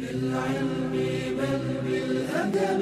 [0.00, 0.92] بالعلم
[1.38, 2.80] بل بالأدب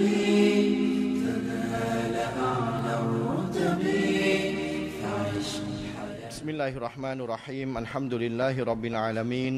[1.24, 2.14] تنال
[2.46, 3.82] أعلى الرتب
[5.02, 5.50] فعش
[6.30, 9.54] بسم الله الرحمن الرحيم الحمد لله رب العالمين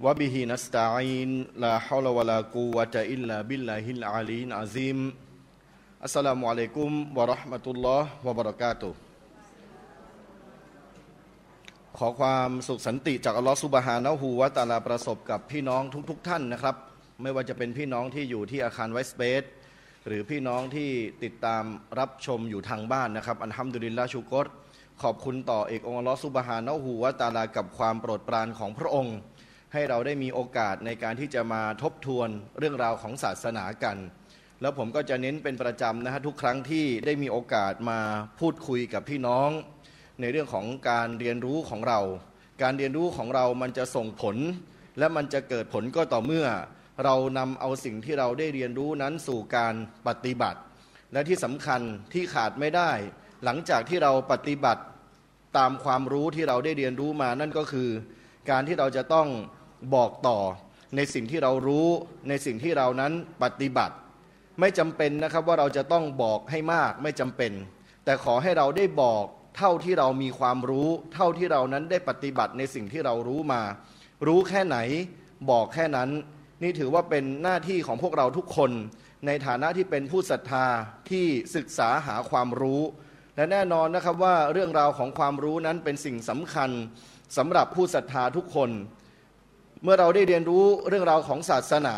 [0.00, 1.30] وبه نستعين
[1.60, 4.98] لا حول ولا قوة إلا بالله العلي العظيم
[6.04, 8.92] السلام عليكم ورحمة الله وبركاته
[12.02, 16.76] ขอความสุขสันติจากอัลลอฮฺสุบฮานะฮูวะตาลาประสบกับพี่น้องทุกๆทท่านนะครับ
[17.22, 19.42] ไม่ว่าจะเป็นพี่น้องที่อยู่ที่อาคารไวสเปซ
[20.06, 20.90] หรือพี่น้องที่
[21.24, 21.64] ติดตาม
[21.98, 24.46] รับชมอยู่ทางบ้านนะครับ อันฮัมดุลิลลาชูกร
[25.02, 29.16] ขอบคุณต่อเอกองค์อัลลอฮฺสุบฮานะฮูวะตาลากับความโปรดปรานของพระองค์
[29.72, 32.28] ให้เราได้มีโอกาสในการที่จะมาทบทวน
[32.58, 33.96] เรื่องราวของศาสนากัน
[34.60, 38.00] แล้วผมก็จะเน้นเป็นประจำนะฮะทุกครั้งที่ได้มีโอกาสมา
[38.40, 39.50] พูดคุยกับพี่น้อง
[40.20, 42.00] ในเรื่องของการเรียนรู้ของเรา
[42.62, 44.36] การเรียนรู้ของเรามันจะส่งผล
[44.98, 46.46] และมันจะเกิดผลก็ต่อเมื่อ
[47.04, 49.74] เรานำเอาสิ่งที่เราได้เรียนรู้นั้นสู่การ
[50.06, 50.60] ปฏิบัติ
[51.12, 51.80] และที่สำคัญ
[52.12, 52.90] ที่ขาดไม่ได้
[53.44, 54.82] หลังจากที่เราปฏิบัติ
[55.58, 57.88] ตามความรู้ที่เราได้เรียนรู้มานั่นก็คือ
[58.50, 59.28] การที่เราจะต้อง
[59.94, 60.38] บอกต่อ
[60.96, 61.88] ในสิ่งที่เรารู้
[62.28, 63.94] ในสิ่งที่เรานั้นปฏิบัติ
[64.60, 67.52] ไม่จำเป็นนะครับว่าเราจะต้องบอกให้มากไม่จำเป็น
[68.04, 69.24] แต่ขอให้เราได้บอก
[69.58, 73.62] เท่าที่เรามีความรู้ เท่าที่เรานั้นได้ปฏิบัติในสิ่งที่เรารู้มา
[74.26, 74.76] รู้แค่ไหน
[75.50, 76.08] บอกแค่นั้น
[76.62, 78.70] นี่ถือว่าเป็นหน้าที่ของพวกเราทุกคน
[79.26, 80.66] ในฐานะที่เป็นผู้ศรัทธา
[81.10, 82.82] ที่ศึกษาหาความรู้
[83.36, 86.70] และแน่นอนนะครับว่าเรื่องราวของความรู้นั้นเป็นสิ่งสำคัญ
[87.36, 88.70] สำหรับผู้ศรัทธาทุกคน
[89.82, 91.96] เมื่อเราได้เรียนรู้เรื่องราวของศาสนา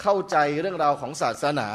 [0.00, 1.68] เข้าใจเรื่องราวของศาสนา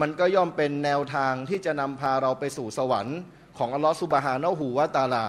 [0.00, 3.18] มันก็ย่อมเป็นแนวทางที่จะนำพาเราไปสู่สวรรค์
[3.58, 5.26] ของอัลลอฮฺสุบฮานะฮูวะตาลา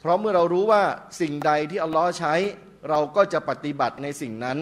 [0.00, 0.82] เพราะเมื่อเรารู้ว่า
[1.20, 2.34] สิ่งใดที่อัลลอฮ์ใช้
[2.90, 4.58] เราก็จะปฏิบัติในสิ่งนั้น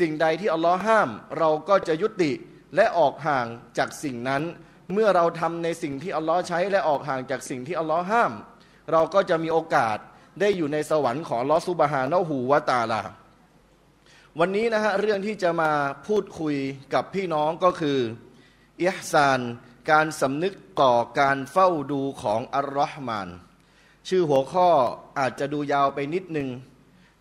[0.00, 2.32] สิ่งใดที่อัลลอฮ์ห้าม เราก็จะยุติ
[2.74, 3.46] และออกห่าง
[3.78, 4.42] จากสิ่งนั้น
[4.92, 8.32] เมื่อเราทำในสิ่งที่อัลลอฮ์ใช้และออกห่างจากสิ่งที่อัลลอฮ์ห้าม
[8.92, 9.98] เราก็จะมีโอกาส
[10.40, 13.02] ได้อยู่ในสวรรค์ของอัลลอฮ์สุบฮานะฮูวตาลา
[14.40, 15.72] วันนี้นะฮะเรื่องที่จะมา
[16.06, 16.56] พูดคุย
[16.94, 17.98] กับพี่น้องก็คือ
[18.82, 19.40] อิฮซาน
[19.90, 23.28] การสำนึกต่อการเฝ้าดูของอัลลอฮ์มาน
[24.08, 24.68] ชื่อหัวข้อ
[25.18, 26.48] อาจจะดูยาวไปนิดนึง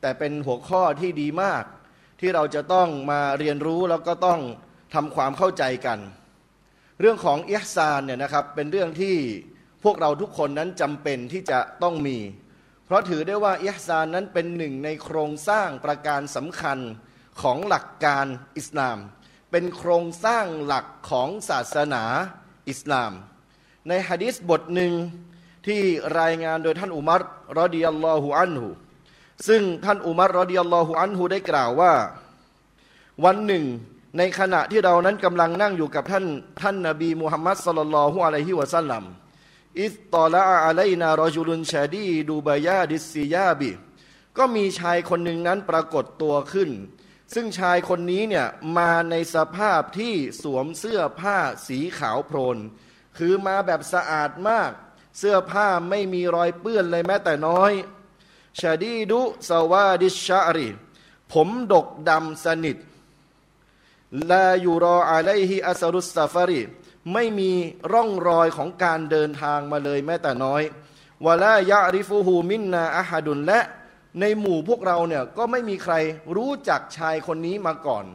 [0.01, 1.63] แต่เป็นหัวข้อที่ดีมาก
[2.19, 4.39] ที่เราจะต้องมาเรียนรู้แล้วก็ต้อง
[4.93, 5.99] ทำความเข้าใจกัน
[6.99, 9.15] เรื่องของอิฮซานเนี่ยนะครับเป็นเรื่องที่
[9.83, 12.17] พวกเราทุกคนนั้นจำเป็นที่จะต้องมี
[12.85, 16.79] เพราะถือได้ว่าอิฮซานนั้นเป็นหนึ่งในโครงสร้างประการสำคัญ
[17.41, 18.25] ของหลักการ
[18.57, 18.97] อิสลาม
[19.51, 22.03] เป็นโครงสร้างหลักของศาสนา
[22.71, 23.11] อิสลาม
[23.87, 24.93] ในฮะดิษบทหนึ่ง
[25.67, 25.81] ที่
[26.19, 27.21] รายงานโดยท่านอุมัร
[27.59, 28.69] รอดิยัลลอฮุอันฮุ
[29.47, 31.93] ซึ่งท่านอุมัรรอดิยัลลอฮุอันฮุได้กล่าวว่า
[33.25, 33.65] วันหนึ่ง
[34.17, 36.25] ในขณะที่เรานั้นกำลังนั่งอยู่กับท่าน
[36.61, 39.03] ท่านนบีมุฮัมมัดصلى الله عليه وسلم
[39.83, 43.71] إذ طلع علينا رجل شديد بياض الثياب
[44.37, 46.69] ก็มีชายคนหนึ่งนั้นปรากฏตัวขึ้น
[47.33, 48.47] ซึ่งชายคนนี้เนี่ย
[48.77, 51.37] มาในสภาพที่สวมเสื้อผ้า
[51.67, 52.57] สีขาวโพลน
[53.17, 54.71] คือมาแบบสะอาดมาก
[55.17, 57.73] เสื้อผ้าไม่มีรอยเปื้อนเลยแม้แต่น้อย
[58.59, 60.69] شديد سواد الشعر
[61.31, 62.77] ผมดกดำสนิท
[64.31, 66.61] ลายูรออะไลฮิอัสรุสซาฟารี
[67.13, 67.51] ไม่มี
[67.93, 70.63] ร่องรอยของการเดินทางมาเลยแม้แต่น้อย
[71.25, 73.61] วะลายะริฟูฮูมินนาอะฮัดุนและ
[74.19, 75.93] ในหมู่พวกเราเนี่ยก็ไม่มีใคร
[76.35, 78.05] รู้จักชายคนนี้มาก่อน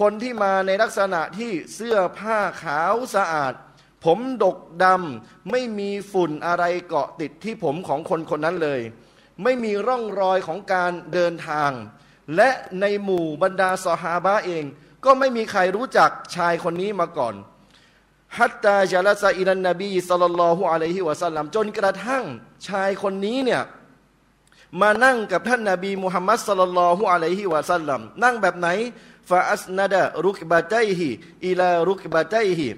[0.00, 3.54] คนที่มาในลักษณะที่เสื้อผ้าขาวสะอาด
[4.04, 8.80] ผมดกดำไม่มีฝุ่นอะไรเกาะติดที่ผมของคนคนนั้นเลย
[9.42, 11.70] ไม่มีร่องรอยของการเดินทาง
[12.36, 12.50] และ
[12.80, 14.64] ในหมู่บรรดาสหาบะเอง
[15.04, 17.34] ก็ไม่มีใครรู้จักชายคนนี้มาก่อน
[18.38, 22.24] ฮัตตาจาลาซาอิลันนบีสัลลัลลอฮุอะลัยฮิวะสัลลัมจนกระทั่ง
[22.68, 23.62] ชายคนนี้เนี่ย
[24.80, 28.68] มานั่งกับท่านนาบีมุฮัมมัดสลลัลฮุอะลัยฮิวะสัลลัมนั่งแบบไหน
[29.30, 31.08] ฟาอัสนาดะรุกบาใจฮิ
[31.46, 32.68] อิลารุกบาใจฮิ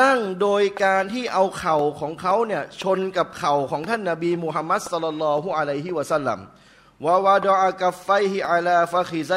[0.00, 6.38] นั่งโดยการที่เอาเข่าของเขาเนี่ยชนกับเข่าของท่านนาบีมุฮัมมัดสลลัลฮุอะลัยฮิวะสัลลัม
[7.04, 9.32] วาวาดออากัฟไฟฮิอาลาฟาคิไซ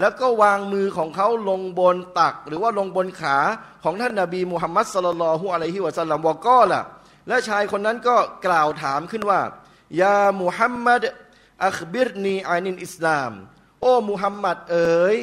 [0.00, 3.36] แล้วก็วางมือของเขาลงบนตัก หรือว่าลงบนขา
[3.84, 6.80] ของท่านนาบีมุฮัมมัดสลลัลฮุอะลัยฮิวะสัลลัมวก็ล่ะ
[7.28, 8.16] และชายคนนั้นก็
[8.46, 9.40] กล่าวถามขึ้นว่า
[10.02, 11.02] ยามุฮัมมัด
[11.66, 13.32] อัคบิรนีอานินอิสลาม
[13.80, 15.16] โอ้มุฮัมมัดเอ๋ย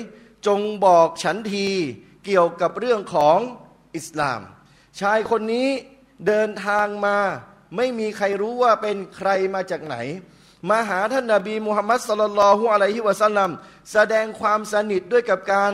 [0.47, 1.69] จงบอกฉันที
[2.25, 3.39] เกี่ยวกับเรื่องของ
[3.95, 4.41] อิสลาม
[4.99, 5.67] ชายคนนี้
[6.27, 7.17] เดินทางมา
[7.75, 9.95] ไม่มีใครรู้ว่าเป็นใครมาจากไหน
[10.69, 13.49] มาหาท่านนาบีมุฮัมมัดสลลัลฮุอะลัยฮิวะสัลลัม
[13.93, 15.71] แสดงความสนิทด้วยกับการ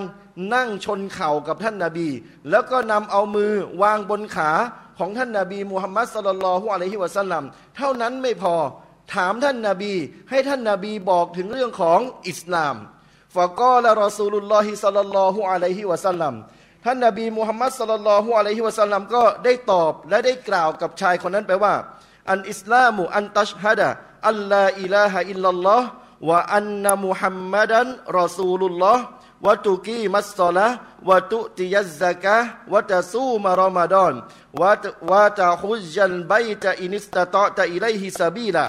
[0.54, 2.10] นั่งชนเข่ากับท่านนาบี
[2.50, 3.52] แล้วก็นำเอามือ
[3.82, 4.52] วางบนขา
[5.00, 7.44] ของท่านนาบีมุฮัมมัดสลลัลฮุอะลัยฮิวะสัลลัม
[7.78, 8.56] เท่านั้นไม่พอ
[9.14, 9.94] ถามท่านนาบี
[10.30, 12.00] ให้ท่านนาบีบอกถึงเรื่องของ
[12.30, 12.76] อิสลาม
[13.36, 16.34] ฟะกอละรอซูลุลลอฮิสัลลัลลอฮุอะลัยฮิวะสัลลัม
[16.86, 21.74] ท่านนาบีมุฮัมมัดสลลัลลอฮุอะลัยฮิวะสัลลัมก็ได้ตอบและได้กล่าวกับชายคนนั้นไปว่า
[22.32, 31.89] الإسلام أن تشهد أن لا إله إلا الله وأن محمدا رسول الله وتقيم الصلاة وتؤتي
[31.89, 38.66] الزكاة وتصوم رمضان و وتحج البيت إن استطعت إليه سبيلا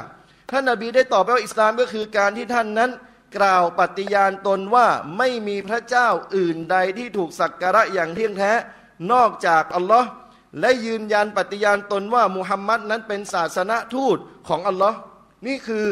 [0.51, 2.91] ท่านนบีได้ตอบไปว่าอิสลามก็คือการที่ท่านนั้น
[3.39, 4.87] กล่าวปฏิญาณตนว่า
[5.19, 8.53] ไม่มีพระเจ้าอื่นใดที่ถูกสักการะอย่างเที่ยงแท้
[9.13, 10.09] นอกจากอัลลอฮ์
[10.61, 14.17] และยืนยันปฏิญาณตนว่ามุฮัมมัดนั้นเป็นศาสนทูต
[14.49, 14.99] ของอัลลอฮ์
[15.47, 15.87] นี่คือ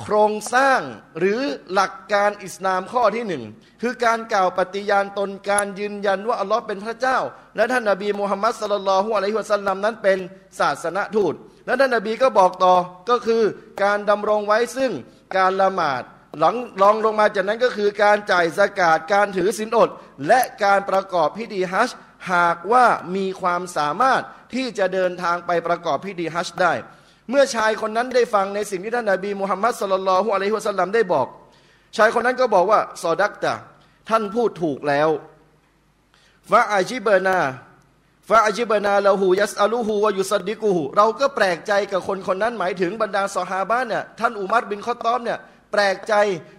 [0.00, 0.80] โครงสร้าง
[1.18, 1.40] หรือ
[1.72, 3.44] หลักการอิสลามข้อที่หนึ่ง
[3.82, 7.18] คือการกล่าวปฏิญาณตนการยืนยันว่าอัลลอฮ์เป็นพระเจ้า
[7.56, 10.18] และท่านนบีมูฮัมมัดสลลัลฮุอะลัยฮิวะสัลลัมนั้นเป็น
[10.58, 11.34] ศาสนทูต
[11.66, 12.74] และท่านนบีก็บอกต่อ
[13.10, 13.42] ก็คือ
[13.82, 14.92] การดำรงไว้ซึ่ง
[15.36, 16.02] การละหมาด
[16.38, 19.88] หลังรองลงมาจากนั้นก็คือการจ่ายสกาดการถือศีลอด
[20.26, 21.96] และการประกอบพิธีฮัจญ์
[22.32, 22.84] หากว่า
[23.16, 24.22] มีความสามารถ
[24.54, 26.74] ที่จะเดินทางไปประกอบพิธีฮัจญ์ได้
[27.30, 31.26] เมื่อชายคนนั้นได้ฟังในสิ่งที่ท่านนาบีมุฮัมมัดสุลลัลฮุอะลัยฮิวะสัลลัมได้บอก
[31.96, 33.52] ชายคนนั้นก็บอกว่าซอดักตะ
[34.08, 35.08] ท่านพูดถูกแล้ว
[36.50, 37.38] ฟาอาจิเบนา
[38.28, 45.38] ฟาอจิเบนาลาหูยัสอาลูฮูวายุสดิกูหูเราก็แปลกใจกับคนคนนั้นหมายถึงบรรดาสหาบ้านเนี่ยท่านอุมัรบินข้อต้อมเนี่ย
[45.72, 46.14] แปลกใจ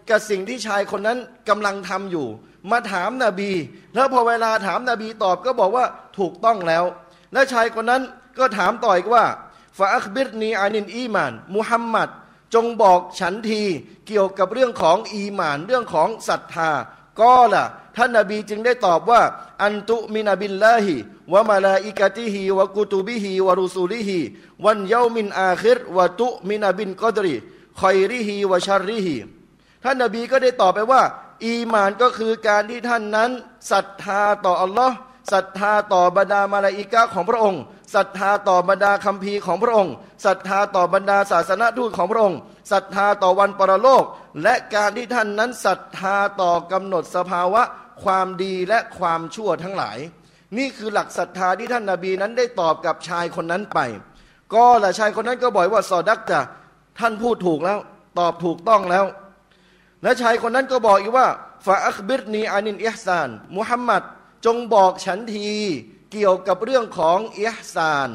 [0.10, 1.18] กับสิ่งที่ชายคนนั้น
[1.50, 2.28] กำลังทำอยู่
[2.72, 3.52] มาถามนาบี
[3.96, 5.86] แล้วพอเวลาถามนาบีตอบก็บอกว่า
[6.18, 6.84] ถูกต้องแล้ว
[7.34, 8.02] และชายคนนั้น
[8.40, 9.26] ก็ถามต่ออีกว่า
[9.78, 12.10] فأخبرني عن الإيمان มุฮัมมัด
[12.54, 13.62] จงบอกฉันที
[14.08, 16.72] เกี่ยวกับเรื่องของอีมานเรื่องของศรัทธา
[17.22, 17.66] ก็ล่ะ
[17.98, 19.22] ท่านนาบีจึงได้ตอบว่า
[19.64, 24.20] أن تؤمن بالله وملائكته وكتبه ورسله
[24.66, 27.36] วันเยามินอาคิรวะตุมินาบินกอดรี
[27.80, 29.18] คอยริฮิวะชาริฮิ
[29.84, 31.02] ท่านนาบีก็ได้ตอบไปว่า
[31.46, 33.32] อีมานก็คือการที่ท่านนั้น
[33.72, 34.96] ศรัทธาต่ออัลลอฮ์
[35.32, 37.62] ศรัทธาต่อบรรดามาลาอิกะของพระองค์
[37.96, 39.94] ศรัทธาต่อบรรดาคัมภีร์ของพระองค์
[40.26, 42.40] ศรัทธาต่อบรรดาศาสนทูตของพระองค์
[42.72, 44.04] ศรัทธาต่อวันปรโลก
[44.44, 47.64] และการที่ท่านนั้นศรัทธาต่อกำหนดสภาวะ
[48.04, 49.98] ความดีและความชั่วทั้งหลาย
[50.58, 53.80] นี่คือหลักศรัทธาที่ท่านนาบีนั้นได้ตอบกับชายคนนั้นไป
[54.54, 56.40] ก็ละชายคนนั้นก็บอกว่าซอดักจะ
[57.00, 57.80] ท่านพูดถูกแล้ว
[58.20, 59.06] ตอบถูกต้องแล้ว
[60.04, 61.28] และชายคนนั้นก็บอกอีกว่า
[61.66, 64.04] ฟาอัคบิรนีอานินอิฮซานมุฮัมมัด
[64.46, 65.50] จงบอกฉันที
[66.12, 68.12] เกี่ยวกับเรื่องของอิฮซาน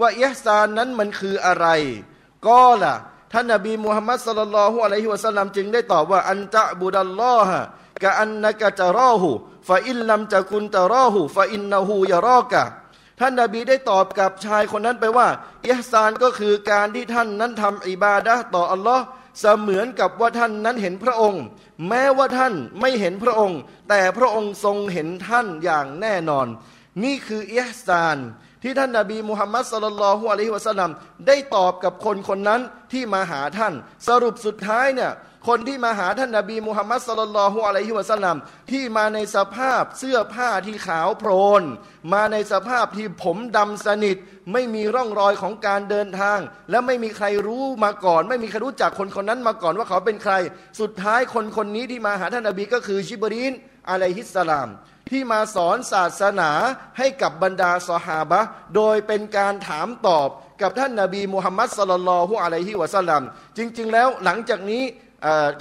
[0.00, 1.66] ว่าอิฮซานนั้นมันคืออะไร
[2.46, 2.94] ก็ล่ะ
[3.32, 7.60] ท่านนบีมุฮัมมัดสลลัลฮุอะลัยฮิวะสัลลัมจึงได้ตอบว่าอันจะบุดัลลอฮะ
[8.02, 9.30] กะอันนักจะรอหู
[9.68, 12.64] ฟาอินลัมจะกุนจะรอหูฟาอินนาหูยารอกะ
[13.20, 15.28] ท่านนบีได้ตอบกับชายคนนั้นไปว่า
[15.68, 19.04] อิฮซานก็คือการที่ท่านนั้นทำอิบาดะต่ออัลลอฮ์
[19.40, 21.42] เสมือนกับว่าท่านนั้นเห็นพระองค์
[21.88, 23.58] แม้ว่าท่านไม่เห็นพระองค์
[23.88, 26.46] แต่พระองค์ทรงเห็นท่านอย่างแน่นอน
[27.04, 28.18] นี่คืออิฮซาน
[28.62, 30.90] ที่ท่านนาบีมุฮัมมัดสลลัลลอฮุอะลัยฮิวะสัลลัม
[31.26, 32.60] ได้ตอบกับคนคนนั้น
[32.92, 33.74] ที่มาหาท่าน
[34.08, 35.12] สรุปสุดท้ายเนี่ย
[35.48, 38.36] คนที่มาหาท่านนาบีมุฮัมมัดสลลัลฮุอะลัยฮิวะสัลลัม
[38.70, 41.30] ที่มาในสภาพเสื้อผ้าที่ขาวโพล
[41.60, 41.62] น
[42.12, 44.16] มาในสภาพที่ผมดำสนิท
[44.52, 46.38] ไม่มีร่องรอยของการเดินทาง
[46.70, 50.34] และไม่มีใครรู้มาก่อน ไม่มีใครรู้จักคนคนนั้นมาก่อนว่าเขาเป็นใคร
[50.80, 53.52] สุดท้ายคนคนนี้ที่มาหาท่านนาบีก็คือชิบรีน
[53.90, 54.68] อะลัยฮิสสลาม
[55.10, 56.50] ที่มาสอนศาสนา
[56.98, 58.40] ให้กับบรรดาสหาบะ
[58.76, 60.28] โดยเป็นการถามตอบ
[60.62, 63.22] กับท่านนาบีมุฮัมมัดสลลัลฮุอะลัยฮิวะสัลลัม
[63.56, 64.84] จริง ๆ แล้วหลังจากนี้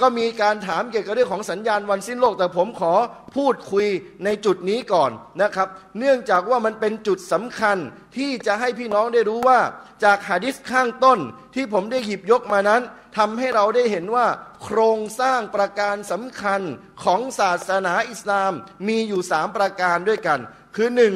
[0.02, 2.94] ก็มีการถามเกี่ยวกับเรื่องของสัญญาณวันสิ้นโลก แต่ผมขอ
[3.36, 3.88] พูดคุย
[4.26, 5.12] ในจุดนี้ก่อน
[5.42, 5.68] นะครับ
[6.00, 7.78] เนื่องจากว่ามันเป็นจุดสำคัญ
[8.18, 9.60] ที่จะให้พี่น้องได้รู้ว่า
[10.04, 11.20] จากหะดิษข้างต้น
[11.56, 12.82] ที่ผมได้หยิบยกมานั้น
[13.18, 14.28] ทำให้เราได้เห็นว่า
[14.64, 16.62] โครงสร้างประการสำคัญ
[17.04, 18.52] ของศาสนาอิสลาม
[18.88, 20.40] มีอยู่สามประการด้วยกัน
[20.76, 21.16] คือหนึ่ง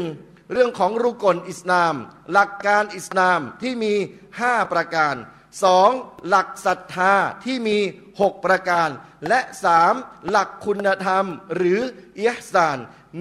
[0.52, 1.94] เรื่องของรุกลอิสลาม
[2.32, 3.94] หลักการอิสลามที่มี
[4.40, 5.16] ห้าประการ
[5.63, 5.89] สอง
[6.27, 7.77] หลักศรัทธาที่มี
[8.22, 8.89] หกประการ
[9.27, 9.93] และสาม
[10.29, 11.79] หลักคุณธรรมหรือ
[12.15, 12.77] เอิฮซาน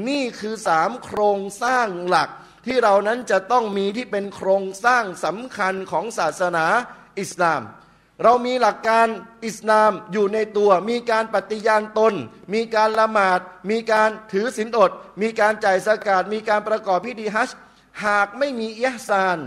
[0.09, 2.31] นี่คือสามโครงสร้างหลัก
[2.67, 6.67] ที่เรานั้นจะต้องมีที่เป็นโครงสร้างสำคัญของศาสนา
[7.21, 7.63] อิสลาม
[8.23, 9.07] เรามีหลักการ
[9.47, 12.15] อิสลามอยู่ในตัว มีการปฏิญาณตน
[12.55, 14.91] มีการละหมาด มีการถือศีลอด
[15.23, 17.51] มีการจ่ายสกาดมีการประกอบพิธีฮัจ
[18.05, 19.39] หากไม่มีเอิฮซาน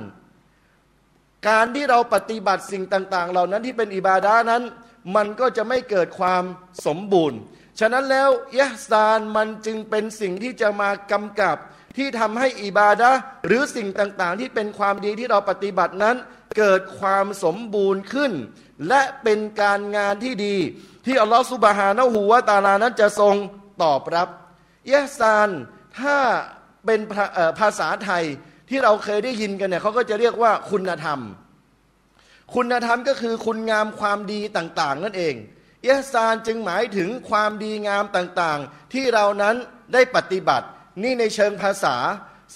[1.47, 4.63] การที่เราปฏิบัติสิ่งต่าง ๆ เหล่านั้นที่เป็นอิบาดานั้น
[5.15, 6.43] มันก็จะไม่เกิดความ
[6.85, 7.39] สมบูรณ์
[7.79, 11.57] ฉะนั้นแล้วยะซานมันจึงเป็นสิ่งที่จะมากำกับ
[11.97, 13.12] ที่ทำให้อิบาดะ
[13.47, 16.15] หรือสิ่งต่างๆ ที่เป็นความดีที่เราปฏิบัตินั้น
[16.57, 18.31] เกิดความสมบูรณ์ขึ้น
[18.88, 20.55] และเป็นการงานที่ดี
[21.05, 23.35] ที่อัลลอฮฺสุบฮานะฮูวะตาลานั้นจะทรง
[23.83, 24.29] ตอบรับ
[24.91, 25.50] ยะซาน
[26.00, 26.17] ถ้า
[26.85, 27.00] เป็น
[27.59, 28.23] ภาษาไทย
[28.74, 31.20] ที่เราเคยได้ยินกันเนี่ยเขาก็จะเรียกว่าคุณธรรม
[32.56, 35.36] คุณธรรมก็คือคุณงามความดีต่างๆ นั่นเอง
[35.84, 39.56] เอิฮซานจึงหมายถึงความดีงามต่างๆ ที่เรานั้น
[39.94, 40.68] ได้ปฏิบัติ
[41.03, 41.96] นี่ในเชิงภาษา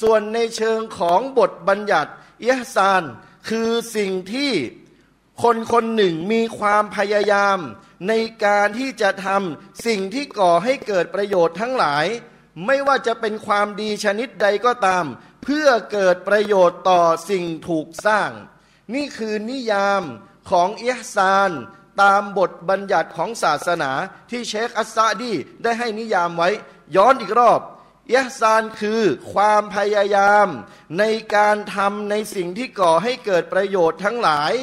[0.02, 3.04] ส่วนในเชิงของบทบัญญัติเอิฮซาน
[3.50, 4.52] คือสิ่งที่
[5.44, 7.58] คนคนหนึ่งมีความพยายาม
[8.08, 8.14] ใน
[8.46, 12.06] การที่จะทำสิ่งที่ก่อให้เกิดประโยชน์ทั้งหลาย
[12.66, 15.06] ไม่ว่าจะเป็นความดีชนิดใดก็ตาม
[15.50, 18.32] เพื่อเกิดประโยชน์ต่อสิ่งถูกสร้าง
[18.94, 20.04] นี่คือนิยาม
[20.52, 21.52] ของอิฮซาน
[22.02, 23.92] ตามบทบัญญัติของศาสนา
[24.30, 26.50] ที่เชคอัสซาดีได้ให้นิยามไว้
[26.96, 27.62] ย้อนอีกรอบ
[28.12, 29.02] อิฮซานคือ
[29.34, 30.48] ความพยายาม
[31.00, 31.04] ใน
[31.36, 34.54] การทำในสิ่งที่ก่อให้เกิดประโยชน์ทั้งหลาย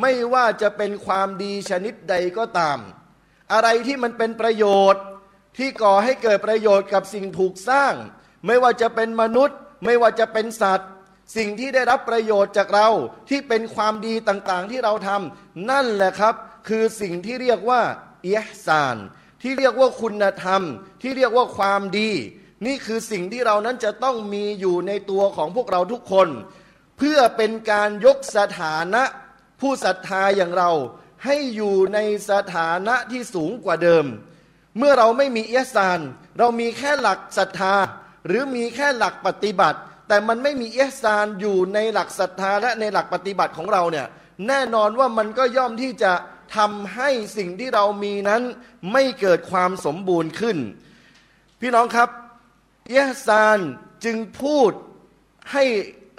[0.00, 2.78] ไม่ว่าจะเป็นความดีชนิดใดก็ตาม
[3.52, 5.02] อะไรที่มันเป็นประโยชน์
[5.58, 7.94] ที่ก่อให้เกิดประโยชน์กับสิ่งถูกสร้าง
[8.46, 10.90] ไม่ว่าจะเป็นมนุษย์ ไม่ว่าจะเป็นสัตว์
[11.36, 12.88] สิ่งที่ได้รับประโยชน์จากเรา
[13.28, 16.34] ที่เป็นความดีต่างๆ ที่เราทำนั่นแหละครับ
[16.68, 17.82] คือสิ่งที่เรียกว่า
[18.22, 18.96] เอิฮซาน
[19.42, 20.62] ที่เรียกว่าคุณธรรม
[21.02, 22.10] ที่เรียกว่าความดี
[22.66, 26.28] นี่คือสิ่งที่เรานั้นจะต้องมีอยู่ในตัวของพวกเราทุกคน
[26.98, 29.02] เพื่อเป็นการยกสถานะ
[29.60, 30.70] ผู้ศรัทธาอย่างเรา
[31.24, 31.98] ให้อยู่ใน
[32.30, 34.04] สถานะที่สูงกว่าเดิม
[34.78, 36.00] เมื่อเราไม่มีเอียซาน
[36.38, 37.74] เรามีแค่หลักศรัทธา
[38.26, 44.06] หรือมีแค่หลักปฏิบัติ แต่มันไม่มีเอียซานอยู่ในหลักศรัทธาและในหลักปฏิบัติของเราเนี่ย
[44.48, 46.12] แน่นอนว่ามันก็ย่อมที่จะ
[46.56, 48.42] ทำให้สิ่งที่เรามีนั้น
[48.92, 50.58] ไม่เกิดความสมบูรณ์ขึ้น
[51.60, 52.08] พี่น้องครับ
[52.88, 53.58] เอียซาน
[54.04, 54.72] จึงพูด
[55.52, 55.64] ให้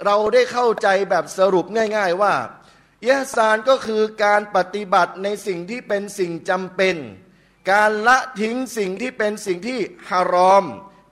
[0.04, 1.66] เราได้เข้าใจแบบสรุป
[1.96, 2.34] ง่าย ๆว่า
[3.00, 6.96] เอียซานก็คือการปฏิบัติในสิ่งที่เป็นสิ่งจำเป็น
[7.72, 9.78] การละทิ้งสิ่งที่เป็นสิ่งที่
[10.08, 10.64] ฮารอม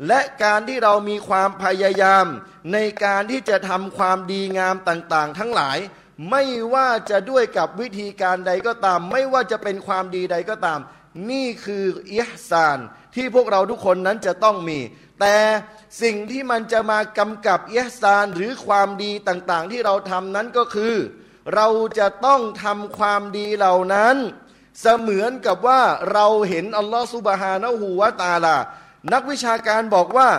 [0.07, 2.26] และการที่เรามีความพยายาม
[2.73, 5.78] ในการที่จะทำความดีงามต่างๆ ทั้งหลาย
[6.30, 10.80] ไม่ว่าจะด้วยกับวิธีการใดก็ตาม ไม่ว่าจะเป็นความดีใดก็ตาม
[11.30, 12.78] นี่คืออิฮซาน
[13.14, 14.78] ที่พวกเราทุกคนนั้นจะต้องมี
[15.21, 15.37] แต่
[16.02, 20.95] สิ่งที่มันจะมากำกับอิฮซานหรือความดีต่างๆ ที่เราทำนั้นก็คือ
[21.54, 24.16] เราจะต้องทำความดีเหล่านั้น
[24.80, 28.57] เสมือนกับว่าเราเห็นอัลลอฮฺสุบฮานะฮูวะตาลา
[29.12, 30.30] นักวิชาการบอกว่า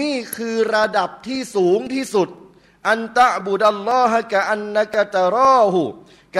[0.00, 2.28] นี่คือระดับที่สูงที่สุด
[2.88, 5.82] อันตะบุดัลลอฮะกะอันนะกะตะรอหู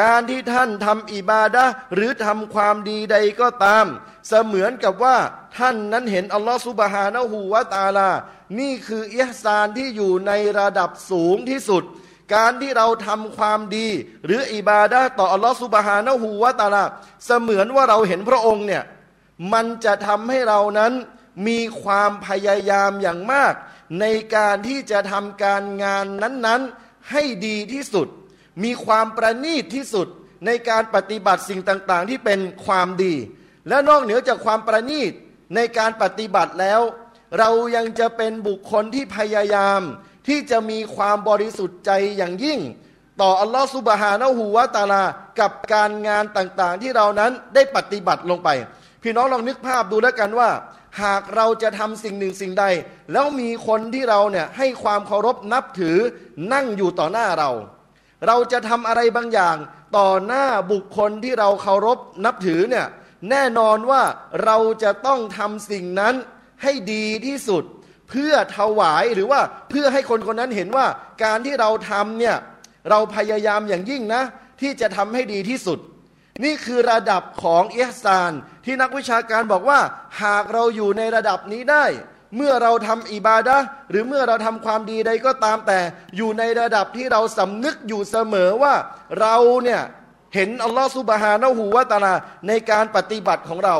[0.01, 3.87] การที่ท่านทำอิบาดะหรือทำความดีใดก็ตาม
[4.29, 5.17] เสมือนกับว่า
[5.59, 8.11] ท่านนั้นเห็นอัลลอฮฺสุบฮานะฮูวะตาลา
[8.59, 11.83] นี่คืออิฮซานที่อยู่ในระดับสูงที่สุด
[12.35, 13.89] การที่เราทำความดี
[14.25, 16.85] หรืออิบาดะต่ออัลลอฮฺสุบฮานะฮูวะตาลา
[17.27, 18.83] เสมือนว่าเราเห็นพระองค์เนี่ย
[19.53, 20.93] มันจะทำให้เรานั้น
[21.47, 23.55] มีความพยายามอย่างมาก
[24.01, 24.07] ใน
[24.37, 28.09] การที่จะทำการงานนั้นๆ ให้ดีที่สุด
[28.65, 30.09] มีความประณีตที่สุด
[30.47, 33.15] ในการปฏิบัติสิ่งต่างๆ ที่เป็นความดี
[33.69, 35.13] และนอกเหนือจากความประณีต
[35.55, 36.81] ในการปฏิบัติแล้ว
[37.39, 39.81] เรายังจะเป็นบุคคลที่พยายาม
[40.29, 42.61] ที่จะมีความบริสุทธิ์ใจอย่างยิ่ง
[43.21, 45.05] ต่ออัลลอฮฺสุบฮานะฮูวาตาลา
[45.41, 48.49] กับการงานต่างๆ ที่เรานั้นได้ปฏิบัติลงไป
[49.03, 50.51] พี่น้องลองนึกภาพดูแล้วกันว่า
[51.03, 52.65] หากเราจะทำสิ่งหนึ่งสิ่งใด
[53.13, 55.97] แล้วมีคนที่เราเนี่ยให้ความเคารพนับถือ
[56.53, 57.51] นั่งอยู่ต่อหน้าเรา
[58.27, 59.57] เราจะทำอะไรบางอย่าง
[59.97, 62.87] ต่อหน้าบุคคลที่เราเคารพนับถือเนี่ย
[63.31, 64.03] แน่นอนว่า
[64.45, 66.15] เราจะต้องทำสิ่งนั้น
[66.63, 67.65] ให้ดีที่สุด
[68.09, 70.87] เพื่อถวายหรือว่าเพื่อให้คนคนนั้นเห็นว่า
[71.25, 72.37] การที่เราทำเนี่ย
[72.91, 74.23] เราพยายามอย่างยิ่งนะ
[74.61, 75.79] ที่จะทำให้ดีที่สุด
[76.45, 78.33] นี่คือระดับของเอฮซาน
[78.65, 79.81] ที่นักวิชาการบอกว่า
[80.23, 81.85] หากเราอยู่ในระดับนี้ได้
[82.37, 83.57] เมื่อเราทำอิบาดะ
[83.91, 85.79] หรือเมื่อเราทำความดีใดก็ตามแต่
[86.17, 88.75] อยู่ในระดับที่เราสำนึกอยู่เสมอว่า
[89.21, 89.83] เราเนี่ย
[90.35, 92.15] เห็นอัลลอฮฺสุบฮานะฮูวะตาลา
[92.49, 93.77] ในการปฏิบัติของเรา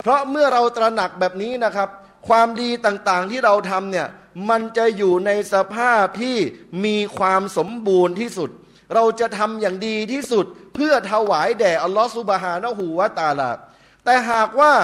[0.00, 1.88] เพราะเมื่อเราตระหนักแบบนี้นะครับ
[2.28, 4.06] ความดีต่างๆที่เราทำเนี่ย
[4.50, 6.36] มันจะอยู่ในสภาพที่
[6.84, 8.50] มีความสมบูรณ์ที่สุด
[8.94, 13.50] เราจะทำอย่างดีที่สุด เพื่อถวายแด่อัลลอฮฺสุบฮานะฮูวะตาลา
[14.04, 14.74] แต่หากว่า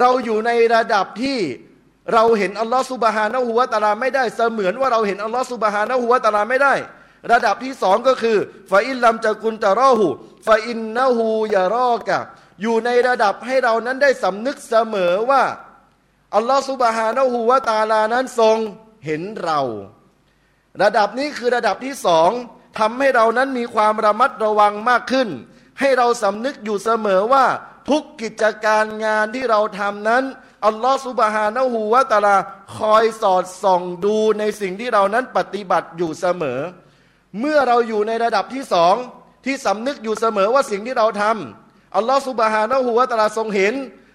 [0.00, 1.38] เราอยู่ในระดับที่
[2.12, 6.74] เราเห็นอัลลอฮฺสุบฮานะฮูวะตาลาไม่ได้เสมือนว่าเราเห็นอัลลอฮฺสุบฮานะฮูวะตาลาไม่ได้
[7.32, 8.38] ระดับที่สองก็คือ
[8.70, 10.06] ฟาอินลัมจะกุนตะรอหู
[10.46, 12.18] ฟาอินนะฮูยารอกะ
[12.62, 15.42] อยู่ในระดับให้เรานั้นได้สำนึกเสมอว่า
[16.34, 18.56] อัลลอฮฺสุบฮานะฮูวาตาลานั้นทรง
[19.06, 19.60] เห็นเรา
[20.82, 22.30] ระดับนี้คือระดับที่สอง
[22.78, 25.28] ทำให้เรานั้นมีความระมัดระวังมากขึ้น
[25.80, 27.46] ให้เราสำนึกอยู่เสมอว่า
[27.88, 30.24] ทุกกิจการงานที่เราทำนั้น
[30.66, 32.36] อัลลอฮฺสุบฮานะฮูวาตาลา
[32.78, 36.60] คอยสอดส่องดูในสิ่งที่เรานั้นปฏิบัติอยู่เสมอ
[37.40, 38.94] เมื่อเราอยู่ในระดับที่สอง
[39.46, 43.74] ที่สำนึกอยู่เสมอว่าสิ่งที่เราทำอัลลอฮฺสุบฮานะฮูวาตาลาทรงเห็น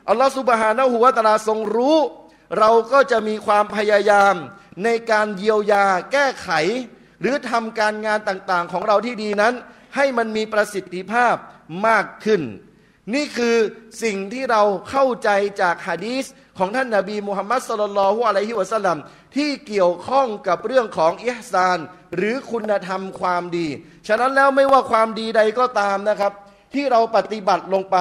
[0.09, 1.97] อัลลอฮฺสุบฮานะฮูวาตาลาทรงรู้
[2.59, 4.35] เราก็จะมีความพยายาม
[4.83, 6.49] ในการเยียวยาแก้ไข
[7.23, 9.53] หรือทำการงานต่างๆของเราที่ดีนั้น
[9.95, 11.35] ให้มันมีประสิทธิภาพ
[11.87, 12.41] มากขึ้น
[13.13, 13.55] นี่คือ
[14.03, 15.29] สิ่งที่เราเข้าใจ
[15.61, 16.25] จากฮะดีษ
[16.57, 18.97] ของท่านนาบีมุฮัมมัดสุลลัลฮุอะลัยฮิวะสัลลัม
[19.35, 21.79] ที่เกี่ยวข้องกับเรื่องของอิฮซาน
[22.15, 23.67] หรือคุณธรรมความดี
[24.07, 26.33] ฉะนั้นแล้วไม่ว่าความดีใดก็ตามนะครับ
[26.73, 27.97] ที่เราปฏิบัติลงไป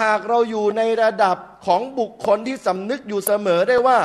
[0.00, 3.98] หากเราอยู่ในระดับของบุคคลที่สำนึกอยู่เสมอได้ว่า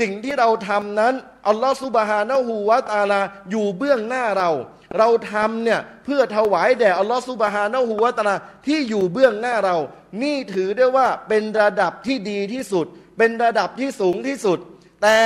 [0.00, 1.14] สิ่งที่เราทำนั้น
[1.48, 3.20] อัลลอฮฺสุบฮานะฮูวาตาลา
[3.50, 4.50] อยู่เบื้องหน้าเรา
[4.98, 8.36] เราทำเนี่ยเพื่อถวายแด่อัลลอฮฺสุบฮานะฮูวาตาลา
[8.66, 9.76] ที่อยู่เบื้องหน้าเรา
[10.22, 12.86] นี่ถือได้ว่าเป็นระดับที่ดีที่สุด
[13.18, 14.58] เป็นระดับที่สูงที่สุด
[15.02, 15.18] แต่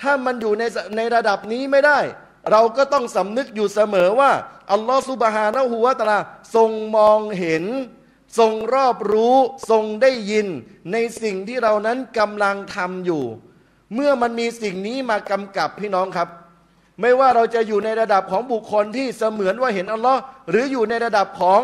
[0.00, 0.62] ถ้ามันอยู่ใน
[0.96, 1.98] ในระดับนี้ไม่ได้
[2.50, 4.32] เราก็ต้องสำนึกอยู่เสมอว่า
[4.72, 6.20] อัลลอฮฺสุบฮานะฮูวาตาลา
[6.54, 7.64] ทรงมองเห็น
[8.38, 9.36] ทรงรอบรู้
[9.70, 10.46] ทรงได้ยิน
[10.92, 13.24] ในสิ่งที่เรานั้นกำลังทำอยู่
[13.94, 16.28] เมื่อมันมีสิ่งนี้มากำกับพี่น้องครับ
[17.00, 21.60] ไม่ว่าเราจะอยู่ในระดับของบุคคลที่เสมือนว่าเห็นอัลลอฮ์หรืออยู่ในระดับของ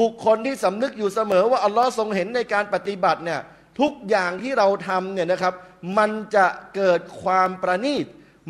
[0.00, 3.40] บุคคลที่สำนึกอยู่เสมอว่าอัลลอฮ์ทรงเห็นในการปฏิบัติเนี่ย
[3.80, 5.54] ทุกอย่างที่เราทำเนี่ยนะครับ
[5.98, 8.06] มันจะเกิดความประณีต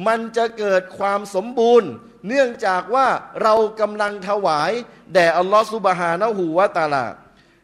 [0.06, 1.90] มันจะเกิดความสมบูรณ์
[2.28, 3.06] เนื่องจากว่า
[3.42, 4.70] เรากำลังถวาย
[5.14, 7.06] แด่อัลลอฮ์สุบฮานะฮูวาตาลา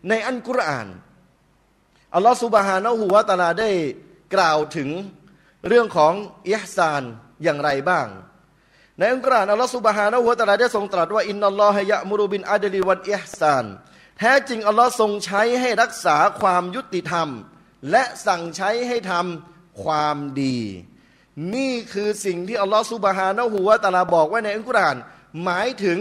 [0.08, 0.88] ในอันกุรอาน
[2.14, 3.70] อัลลอฮ์สุบฮานะฮูวาตาลาได้
[4.34, 4.88] กล่าวถึง
[5.68, 6.12] เรื่องของ
[6.50, 7.02] อิฮซาน
[7.44, 8.06] อย่างไรบ้าง
[8.98, 13.64] ในอังกฤษอัลลอฮฺสุบฮานะฮุวาตาลาได้ทรงตรัสว่าอินนัลลอฮฺยะมุรุบินอาดลีวันอิฮซาน
[14.18, 17.28] แท้จริงอัลลอฮ์ทรงใช้ให้รักษาความยุติธรรม
[17.90, 20.58] และสั่งใช้ให้ทำความดี
[21.54, 24.96] นี่คือสิ่งที่อัลลอฮ์สุบฮานะฮุวาตาลาบอกไว้ในอัลกุรอาน
[25.44, 25.98] หมายถึง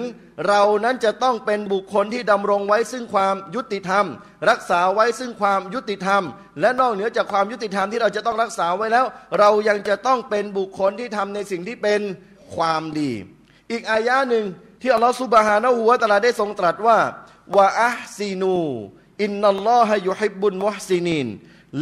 [0.47, 4.05] เรานั้นจะต้องเป็นบุคคลที่ดำรงไว้ซึ่งความยุติธรรม
[4.49, 6.23] รักษาไว้ซึ่งความยุติธรรม
[6.59, 9.05] และนอกเหนือจากความยุติธรรมที่เราจะต้องรักษาไว้แล้ว
[9.39, 12.01] เรายังจะต้องเป็นบุคคลที่ทำในสิ่งที่เป็น
[12.55, 13.11] ความดี
[13.71, 14.45] อีกอายะหนึ่ง
[14.81, 16.99] ที่อัลลอฮฺสุบฮานะฮูวะตะอาลาได้ทรงตรัสว่า
[17.57, 18.59] วะอัซีนู
[19.23, 21.27] อินนัลลอฮะยุฮิบบุนมุฮซินีน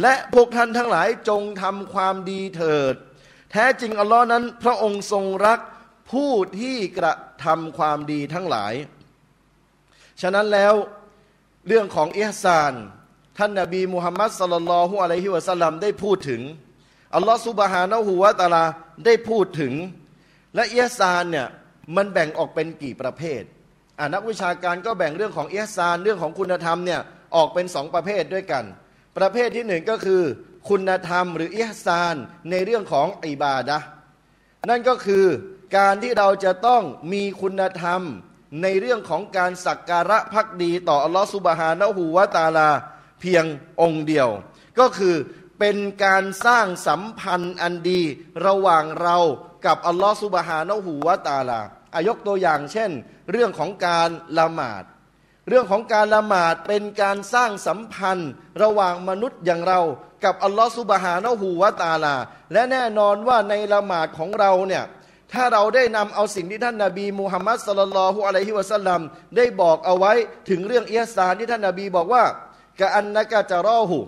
[0.00, 2.94] และพวกท่านทั้งหลายจงทำความดีเถิด
[3.52, 5.60] แท้จริงอัลลอฮ์นั้นพระองค์ทรงรัก
[6.10, 7.12] ผู้ที่กระ
[7.44, 8.74] ทำความดีทั้งหลาย
[10.20, 10.74] ฉะนั้นแล้ว
[11.66, 12.72] เรื่องของอิฮซาน
[13.38, 16.42] ท่านนาบีมุฮัมมัดสลลัลลอฮุอะลัยฮิวะสัลลัมได้พูดถึง
[17.14, 18.64] อัลลอฮ์ซุบฮานะฮูวะตาลา
[19.06, 19.72] ได้พูดถึง
[20.54, 21.46] และอิฮซานเนี่ย
[21.96, 23.42] มันแบ่งออกเป็นกี่ประเภท
[23.98, 27.00] อ่านักวิชาการก็แบ่งเรื่องของอิฮซานเรื่องของคุณธรรมเนี่ย
[27.36, 28.64] ออกเป็นสองประเภทด้วยกัน
[29.18, 30.22] ประเภทที่หนึ่งก็คือ
[30.68, 32.14] คุณธรรมหรืออิฮซาน
[32.50, 33.78] ในเรื่องของอิบาดะ
[34.70, 35.24] นั่นก็คือ
[35.76, 38.02] การที่เราจะต้องมีคุณธรรม
[38.62, 42.68] ในเรื่องของการสักการะพักดีต่ออัลลอฮฺสุบฮานะฮูวาตาลา
[43.20, 43.44] เพียง
[43.80, 44.28] องค์เดียว
[44.78, 45.16] ก็คือ
[45.58, 48.02] เป็นการสร้างสัมพันธ์อันดี
[48.46, 49.16] ระหว่างเรา
[49.66, 51.60] กับอัลลอฮฺสุบฮานะฮูวาตาลา
[51.94, 52.90] อายกตัวอย่างเช่น
[53.30, 54.84] เรื่องของการละหมาด
[55.48, 58.30] เรื่องของการละหมาดเป็นการสร้างสัมพันธ์
[58.62, 59.80] ระหว่างมนุษย์อย่างเรา
[60.24, 62.14] กับอัลลอฮฺสุบฮานะฮูวาตาลา
[62.52, 64.84] และแน่นอนว่าในละหมาดของเราเนี่ย
[65.32, 69.00] ถ้าเราได้นำเอาสิ่งที่ท่านนาบีมูฮัมมัดสลลัลฮุอะลัยฮิวะสัลลัม
[69.36, 70.12] ได้บอกเอาไว้
[70.50, 72.24] ถึงเรื่องเอียสานที่ท่านนาบีบอกว่า
[72.80, 73.98] กะอันนักะจะรอหู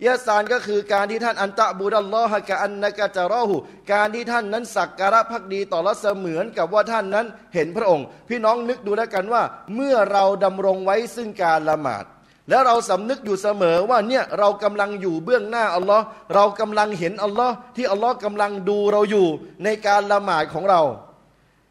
[0.00, 3.56] เอียสานก็คือการที่ท่านอันตะบูดัลลอฮะกะอันนักะจะรอหู
[3.92, 9.42] การที่ท่านนั้นสักการะพักดีต่อละเสมือนกับว่าท่านนั้นเห็นพระองค์ พี่น้องนึกดูแล้วกันว่า
[9.74, 12.04] เมื่อเราดำรงไว้ซึ่งการละหมาด
[12.48, 16.04] แล้วเราสำนึกอยู่เสมอว่าเนี่ยเรากำลังอยู่เบื้องหน้าอัลลอฮ์
[16.34, 19.26] เรากำลังเห็นอัลลอฮ์ที่อัลลอฮ์กำลังดูเราอยู่
[19.64, 20.82] ในการละหมาดของเรา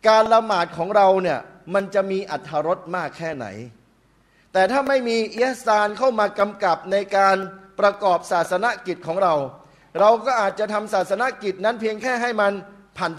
[0.07, 1.39] การละหมาดของเราเนี่ย
[1.73, 3.45] มันจะมีอัธรสมากแค่ไหน
[4.53, 7.37] แต่ถ้าไม่มีเอียซานเข้ามากำกับในการ
[7.79, 9.33] ประกอบศาสนกิจของเรา
[9.99, 12.53] เราก็อาจจะทำศาสนกิจนั้นเพียงแค่ให้มัน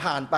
[0.03, 0.37] ผ่านๆไป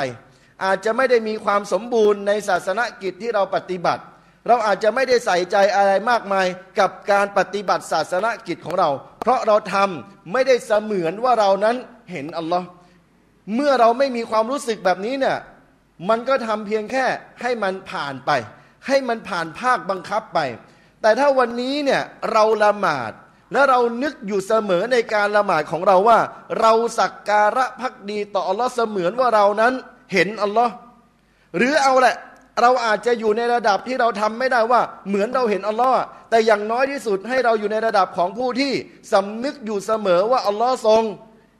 [0.64, 4.02] อาจจะไม่ได้มีความสมบูรณ์ในศาสนกิจที่เราปฏิบัติ
[4.48, 6.46] เราอาจจะไม่ได้ใส่ใจอะไรมากมาย
[6.78, 11.76] กับการปฏิบัติศาสนกิจของเรา เพราะเราทำไม่ได้เสมือนว่าเรานั้น
[12.12, 12.66] เห็นอัลลอฮ์
[13.54, 15.38] เมื่อเราไม่มีความรู้สึกแบบนี้เนี่ย
[16.08, 17.06] มันก็ทำเพียงแค่
[17.40, 18.30] ให้มันผ่านไป
[18.86, 20.38] ให้มันผ่านภาคบังคับไป
[21.02, 23.12] แต่ถ้าวันนี้เนี่ยเราละหมาด
[23.52, 26.18] และเรานึกอยู่เสมอในการละหมาดของเราว่า
[26.60, 29.74] เราสักการะพักดีต่ออัลลอฮ์เสมือนว่าเรานั้น
[30.12, 30.72] เห็นอัลลอฮ์
[31.56, 32.16] หรือเอาแหละ
[32.60, 38.72] เราอาจจะอยู่ในระดับที่เราทำไม่ได้ว่าเหมือนเราเห็นอัลลอฮ์แต่อย่างน้อยที่สุดให้เราอยู่ในระดับของผู้ที่
[39.12, 41.02] สำนึกอยู่เสมอว่าอัลลอฮ์ทรง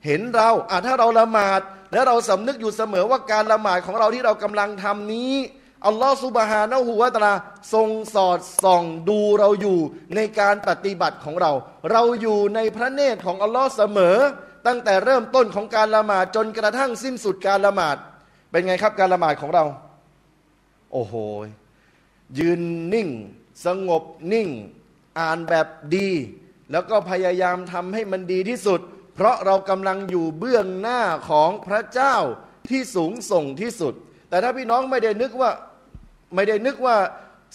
[0.05, 1.61] เห็นเราอะถ้าเราละหมาด
[1.93, 5.33] และเราสำนึกอยู่เสมอว่าการละหมาดของเราที่เรากำลังทำนี้
[5.87, 7.33] อัลลอฮ์สุบฮานะฮูวาตาลา
[7.73, 9.79] ทรงสอดส่องดูเราอยู่
[10.15, 11.51] ในการปฏิบัติของเรา
[11.91, 14.17] เราอยู่ในพระเนตรของอัลลอฮ์เสมอ
[14.67, 17.95] ตั้งแต่เริ่มต้นของการละหมาดจนกระทั่งสิ้นสุดการละหมาด
[18.51, 19.63] เป็นไงครับการละหมาดของเรา
[20.91, 21.13] โอ้โห
[22.39, 22.61] ยืน
[22.93, 23.09] นิ่ง
[23.65, 24.47] สงบนิ่ง
[25.19, 26.09] อ่านแบบดี
[26.71, 28.79] แล้วก็พยายามทำให้มันดีที่สุด
[29.15, 32.15] เพราะเรากำลังอยู่เบื้องหน้าของพระเจ้า
[32.69, 33.93] ที่สูงส่งที่สุด
[34.29, 35.51] แต่ถ้าพี่น้องไม่ได้นึกว่า
[36.35, 36.97] ไม่ได้นึกว่า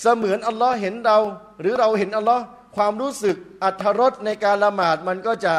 [0.01, 1.19] เสมือนอัลลอฮ์เห็นเรา
[1.61, 2.43] หรือเราเห็นอัลลอฮ์
[2.77, 5.55] ความรู้สึกอัธรสในการละหมาดมันก็จะ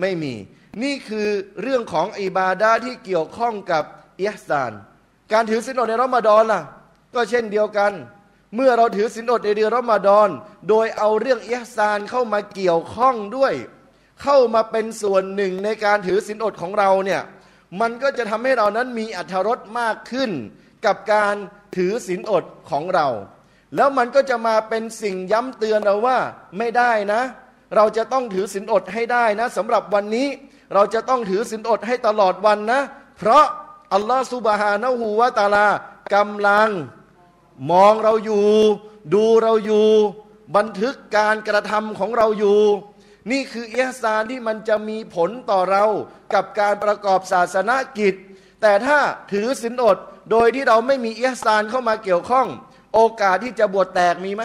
[0.00, 0.34] ไม่มี
[0.82, 1.28] นี่คือ
[1.62, 3.84] เรื่องของอิบาดาที่เกี่ยวข้องกับ
[4.20, 4.72] อิฮซาน
[5.32, 6.62] การถือศีลอดในรอมฎอนล่ะ
[7.14, 7.92] ก็เช่นเดียวกัน
[8.54, 10.28] เมื่อเราถือศีลอดในเดือนรอมฎอน
[10.68, 13.54] โดยเอาเรื่องอิฮซานเข้ามาเกี่ยวข้องด้วย
[14.22, 17.22] เข้ามาเป็นส่วนหนึ่งในการถือศีลอดของเราเนี่ย
[17.80, 20.30] มันก็จะทำให้เรานั้นมีอัธรสมากขึ้น
[20.86, 21.34] กับการ
[21.76, 23.08] ถือศีลอดของเรา
[23.76, 26.18] แล้วมันก็จะมาเป็นสิ่งย้ำเตือนเราว่า
[26.58, 27.22] ไม่ได้นะ
[27.76, 30.28] เราจะต้องถือศีลอดให้ได้นะสำหรับวันนี้
[30.74, 32.80] เราจะต้องถือศีลอดให้ตลอดวันนะ
[33.18, 33.44] เพราะ
[33.94, 35.68] อัลลอฮฺสุบฮานะฮูวาตาลา
[36.14, 36.68] กำลัง
[37.70, 38.46] มองเราอยู่
[39.14, 39.86] ดูเราอยู่
[40.56, 42.60] บันทึกการกระทำของเราอยู่
[43.30, 45.84] นี่คือเอสานที่มันจะมีผลต่อเรา
[46.34, 48.14] กับการประกอบศาสนกิจ
[48.60, 48.98] แต่ถ้า
[49.32, 49.96] ถือศีลอด
[50.30, 52.46] โดยที่เราไม่มีอิฮซานเข้ามาเกี่ยวข้อง
[52.94, 54.42] โอกาสที่จะบวชแตกมีไหม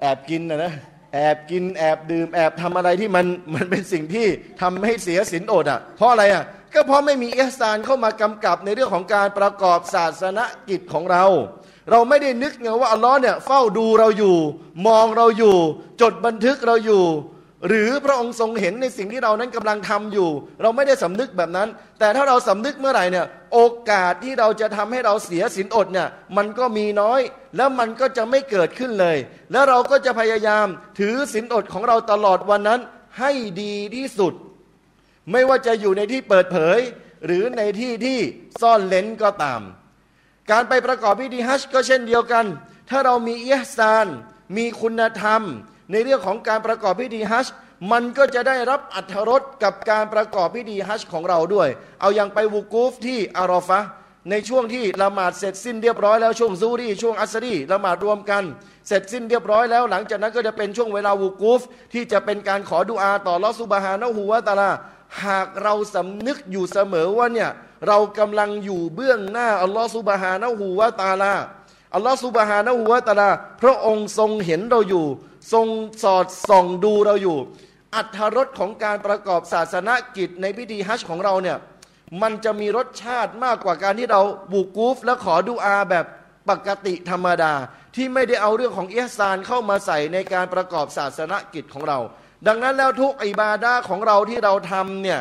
[0.00, 0.72] แอบกินนะนะ
[1.14, 4.26] แอบกินแอบดื่มแอบทำอะไรที่มันมันเป็นสิ่งที่
[4.60, 6.44] ทำให้เสียสินอดอะเพราะอะไรอะ
[6.74, 11.24] ก็เพราะไม่มีเอสซานเข้ามากำกับในเรื่องของการประกอบศาสนกิจของเรา
[11.90, 14.36] เราไม่ได้นึกไงว่าอัลลอฮ์เนี่ยเฝ้าดูเราอยู่
[14.86, 15.56] มองเราอยู่
[16.00, 17.04] จดบันทึกเราอยู่
[17.68, 20.30] หรือพระองค์ทรงเห็นในสิ่งที่เรานั้นกำลังทำอยู่
[20.62, 21.68] เราไม่ได้สำนึกแบบนั้น
[21.98, 23.58] แต่ถ้าเราสำนึกเมื่อไหร่เนี่ยโอ
[23.90, 27.20] กาสที่เราจะทำให้เราเสียสินอดเนี่ยมันก็มีน้อย
[27.56, 29.16] แล้วมันก็จะไม่เกิดขึ้นเลย
[29.52, 30.66] แล้วเราก็จะพยายาม
[30.98, 32.80] ถือสินอดของเราตลอดวันนั้น
[33.18, 34.34] ให้ดีที่สุด
[35.32, 36.78] ไม่ว่าจะอยู่ในที่เปิดเผย
[37.26, 38.18] หรือในที่ที่
[38.60, 39.60] ซ่อนเลนก็ตาม
[40.50, 42.46] การไปประกอบพิธีฮัจก็เช่นเดียวกัน
[42.90, 44.06] ถ้าเรามีเอฮซาน
[44.56, 45.42] มีคุณธรรม
[45.90, 47.46] ในเรื่องของการประกอบพิธีฮัจ
[47.92, 51.68] มันก็จะได้รับอัธรสกับการประกอบพิธีฮัจของเราด้วย
[52.00, 53.80] เอาอย่างไปวูกูฟที่อารอฟะ
[54.30, 58.42] ในช่วงที่ละหมาดเสร็จสิ้นเรียบร้อยแล้วช่วงซูรีช่วงอัสรีละหมาดรวมกัน
[58.88, 61.60] เสร็จสิ้นเรียบร้อยแล้วหลังจากนั้นก็จะเป็นช่วงเวลาวูกูฟ
[61.92, 64.70] ที่จะเป็นการขอดุอาต่อลอสุบฮานะฮูวาตาลา
[65.24, 67.50] หากเราสำนึกอยู่เสมอว่าเนี่ย
[67.86, 71.34] เรากำลังอยู่เบื้องหน้าอัลลอฮฺสุบฮานะฮูวาตาลา
[71.94, 73.30] อัลลอฮฺสุบฮานะฮูวาตาลา
[73.62, 75.06] พระองค์ทรงเห็นเราอยู่
[75.52, 75.66] ทรง
[76.02, 77.38] สอดส่องดูเราอยู่
[77.94, 81.58] อัธรสของการประกอบศาสนกิจในพิธีฮัจของเราเนี่ย
[82.22, 84.22] มันจะมีรสชาติมากกว่าการที่เรา
[84.52, 86.06] บุกูฟ และขอดูอาแบบ
[86.50, 87.52] ปกติธรรมดา
[87.96, 91.98] ที่ไม่ได้เอาเรื่องของเอสซานเข้ามาใส่ในการประกอบศาสนกิจของเรา
[92.46, 95.20] ดังนั้นแล้วทุกอิบาดาของเราที่เราทำเนี่ย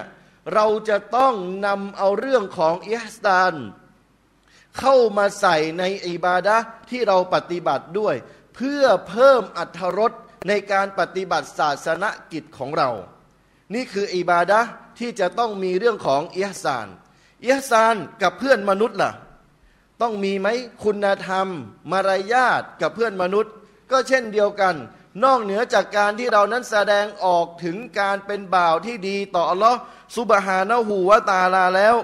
[0.54, 1.34] เราจะต้อง
[1.66, 3.54] นำเอาเรื่องของเอสซาน
[4.80, 6.56] เข้ามาใส่ในอิบาดา
[6.90, 8.16] ที่เราปฏิบัติด้วย
[8.62, 10.12] เพื่อเพิ่มอัธรส
[10.48, 12.90] ในการปฏิบัติศาสนกิจของเรา
[13.74, 14.60] นี่คืออิบาดะ
[15.00, 16.88] ที่จะต้องมีเรื่องของเอิฮซาน
[17.44, 19.12] เอิฮซานกับเพื่อนมนุษย์ล่ะ
[20.02, 20.48] ต้องมีไหม
[20.84, 21.48] คุณธรรม
[21.92, 23.54] มารยาทกับเพื่อนมนุษย์
[23.92, 24.76] ก็เช่นเดียวกัน
[25.24, 29.80] นอกเหนือจากการที่เรานั้นแสดงออกถึงการเป็นบ่าวที่ดีต่ออัลลอฮ์
[30.18, 31.96] สุบฮานะฮูวาตาลาแล้ว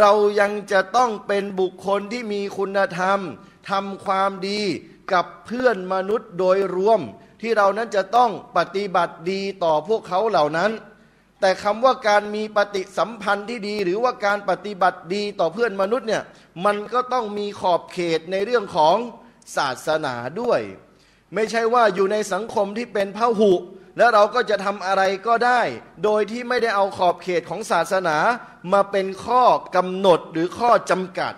[0.00, 3.18] เรายังจะต้องเป็นบุคคลที่มีคุณธรรม
[3.70, 4.62] ทำความดี
[5.12, 7.00] กับเพื่อนมนุษย์โดยรวม
[7.40, 10.70] ที่เรานั้นจะต้องปฏิบัติดีต่อพวกเขาเหล่านั้น
[11.40, 16.22] แต่คำว่าการมีปฏิสัมพันธ์ที่ดี หรือว่าการปฏิบัติดีต่อเพื่อนมนุษย์เนี่ย
[16.64, 18.96] มันก็ต้องมีขอบเขตในเรื่องของ
[19.56, 20.60] ศาสนาด้วย
[21.34, 23.52] ไม่ใช่ว่าอยู่ในสังคมที่เป็นพหุ
[23.98, 25.60] แล้วเราก็จะทำอะไรก็ได้
[26.04, 28.16] โดยที่ไม่ได้เอาขอบเขตของศาสนา
[28.72, 29.42] มาเป็นข้อ
[29.76, 31.34] กำหนดหรือข้อจำกัด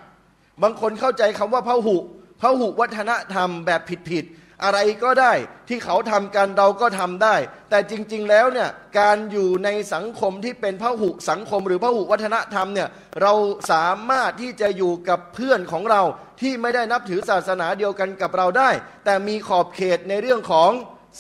[0.62, 1.96] บางคนเข้าใจคำว่าพหุ
[2.40, 5.33] พหุวัฒนธรรมแบบผิดๆอะไรก็ได้
[5.68, 7.37] ที่เขาทำกันเราก็ทำได้
[7.70, 12.88] แต่จริง ๆแล้วเนี่ยการอยู่ในสังคมที่เป็นพหุสังคม หรือพหุวัฒนธรรมเนี่ย
[13.23, 13.33] เรา
[13.73, 16.03] สามารถที่จะอยู่กับเพื่อนของเรา
[16.40, 18.70] ที่ไม่ได้นับถือศาสนาเดียวกันกับเราได้
[19.05, 20.70] แต่มีขอบเขตในเรื่องของ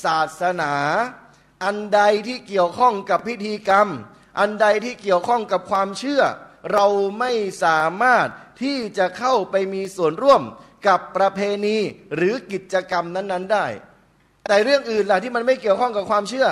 [0.04, 0.72] ศาสนา
[1.64, 3.88] อันใดที่เกี่ยวข้องกับพิธีกรรม
[4.40, 6.22] อันใดที่เกี่ยวข้องกับความเชื่อ
[6.72, 6.86] เรา
[7.18, 7.32] ไม่
[7.64, 8.26] สามารถ
[8.62, 10.42] ที่จะเข้าไปมีส่วนร่วม
[10.88, 11.76] กับประเพณี
[12.14, 13.66] หรือกิจกรรมนั้นๆได้
[14.48, 16.48] แต่เรื่องอื่นล่ะที่มันไม่เกี่ยวข้องกับความเชื่อ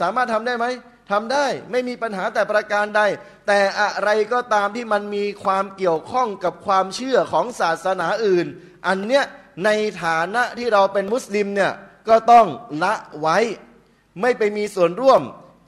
[0.00, 0.66] สามารถทำได้ไหม
[1.10, 3.02] ทำได้ไม่มีปัญหาแต่ประการใด
[3.46, 8.46] แต่อะไรก็ตามที่มันมีความเกี่ยวข้องกับความเชื่อของศาสนาอื่น
[8.86, 9.24] อันเนี้ย
[9.64, 9.70] ใน
[10.02, 11.72] ฐานะที่เราเป็นมุสลิมเนี่ย
[12.08, 12.46] ก็ต้อง
[12.82, 13.38] ละไว้
[14.20, 15.22] ไม่ไปมีส่วนร่วม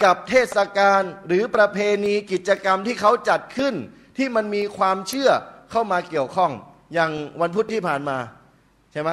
[0.05, 3.75] กับเทศกาลหรือประเพณีกิจกรรมที่เขาจัดขึ้น
[4.17, 5.31] ที่มันมีความเชื่อ
[5.71, 6.53] เข้ามาเกี่ยวข้อง
[6.95, 8.17] อย่างวันพุธที่ผ่านมา
[8.93, 9.11] ใช่ไหม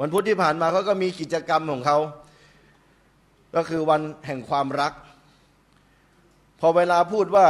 [0.00, 1.98] วันพุธที่ผ่านมาเขาก็มีกิจกรรมของเขา
[3.56, 4.92] ก็คือวันแห่งความรัก
[6.60, 7.46] พอเวลาพูดว่า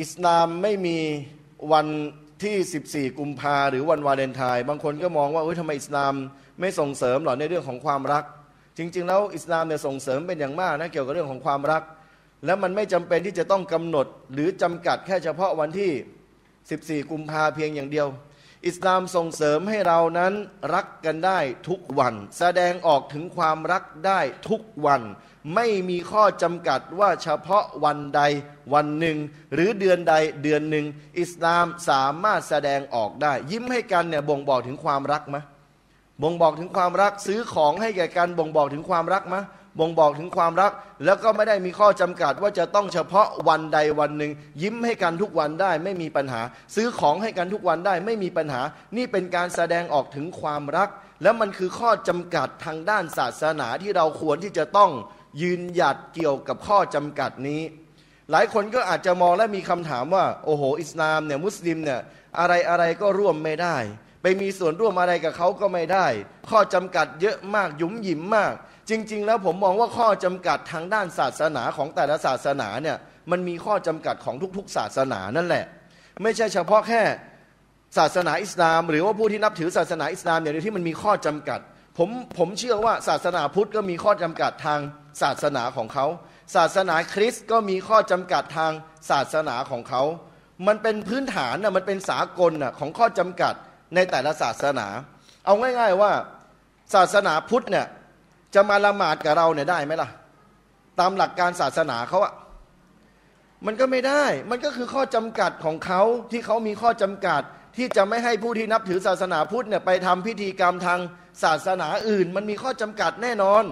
[0.00, 0.98] อิสลามไม่มี
[1.72, 1.86] วัน
[2.44, 6.12] ที่ 14 กุมภาหรือวันวาเลนไทน์บางคนก็มองว่าเอ้ยทำไมอิสลาม
[6.60, 8.24] ไม่ส่งเสริมหรอในเรื่องของความรัก
[8.78, 11.82] จริง ๆ แล้วอิสลามเนี่ยส่งเสริมเป็นอย่างมากนะเกี่ยวกับเรื่องของความรัก
[12.46, 15.90] แล้วมันไม่จำเป็นที่จะต้องกำหนดหรือจำกัดแค่เฉพาะวันที่
[16.68, 18.08] 14 กุมภาเพียงอย่างเดียว
[18.66, 20.32] อิสลามส่งเสริมให้เรานั้น
[20.74, 25.02] รักกันได้ทุกวัน แสดงออกถึงความรักได้ทุกวัน
[25.54, 28.22] ไม่มีข้อจำกัดว่าเฉพาะวันใด
[28.74, 29.18] วันหนึ่ง
[29.54, 30.86] หรือเดือนใดเดือนหนึ่ง
[31.20, 35.36] อิสลามสามารถแสดงออกได้ ยิ้มให้กันเนี่ยบ่งบอกถึงความรักไหม
[36.22, 39.36] บ่งบอกถึงความรักซื้อของให้แก่กันบ่งบอกถึงความรักไหม
[39.78, 40.72] บ่งบอกถึงความรัก
[41.04, 46.40] แล้วก็ไม่ได้มีข้อจำกัดว่าจะต้องเฉพาะวันใดวันหนึ่ง ยิ้มให้กันทุกวันได้ไม่มีปัญหา
[46.74, 48.62] ซื้อของให้กันทุกวันได้ไม่มีปัญหา
[48.96, 50.88] นี่เป็นการแสดงออกถึงความรัก
[51.22, 54.90] แล้วมันคือข้อจำกัดทางด้านศาสนาที่เราควรที่จะต้อง
[55.42, 57.62] ยืนหยัดเกี่ยวกับข้อจำกัดนี้
[58.30, 62.00] หลายคนก็อาจจะมองและมีคำถามว่า โอ้โห อิสลามเนี่ยมุสลิมเนี่ย
[62.38, 63.76] อะไรอะไรก็ร่วมไม่ได้
[64.22, 66.06] ไปมีส่วนร่วมอะไรกับเขาก็ไม่ได้
[66.50, 68.52] ข้อจำกัดเยอะมากยุ่มหยิมมาก
[68.90, 72.96] จริง ๆ แล้วผมมองว่าข้อจำกัดทางด้านศาสนาของแต่ละศาสนาเนี่ย
[73.30, 75.64] มันมีข้อจำกัดของทุกๆ ศาสนานั่นแหละ
[76.22, 77.02] ไม่ใช่เฉพาะแค่
[77.98, 81.60] ศาสนาอิสลาม หรือว่าผู้ที่นับถือศาสนาอิสลามอย่างเดียวที่มันมีข้อจำกัด
[81.98, 84.80] ผมผมเชื่อว่าศาสนาพุทธก็มีข้อจำกัดทาง
[85.22, 86.06] ศาสนาของเขา
[86.56, 88.72] ศาสนาคริสต์ก็มีข้อจำกัดทาง
[89.10, 90.02] ศาสนาของเขา
[90.66, 93.54] มันเป็นพื้นฐานนะมันเป็นสากลนะของข้อจำกัด
[93.94, 94.86] ในแต่ละศาสนา
[95.44, 96.12] เอาง่าย ๆว่า
[96.94, 97.86] ศาสนาพุทธเนี่ย
[98.54, 100.08] จะมาละหมาดกับเราเนี่ยได้ไหมล่ะ
[101.00, 102.34] ตามหลักการศาสนาเขาอะ
[103.66, 107.42] มันก็ไม่ได้ มันก็คือข้อจำกัดของเขาที่เขามีข้อจำกัด
[107.76, 111.00] ที่จะไม่ให้ผู้ที่นับถือศาสนาพุทธเนี่ยไปทำพิธีกรรมทาง
[111.44, 113.64] ศาสนาอื่น มันมีข้อจำกัดแน่นอน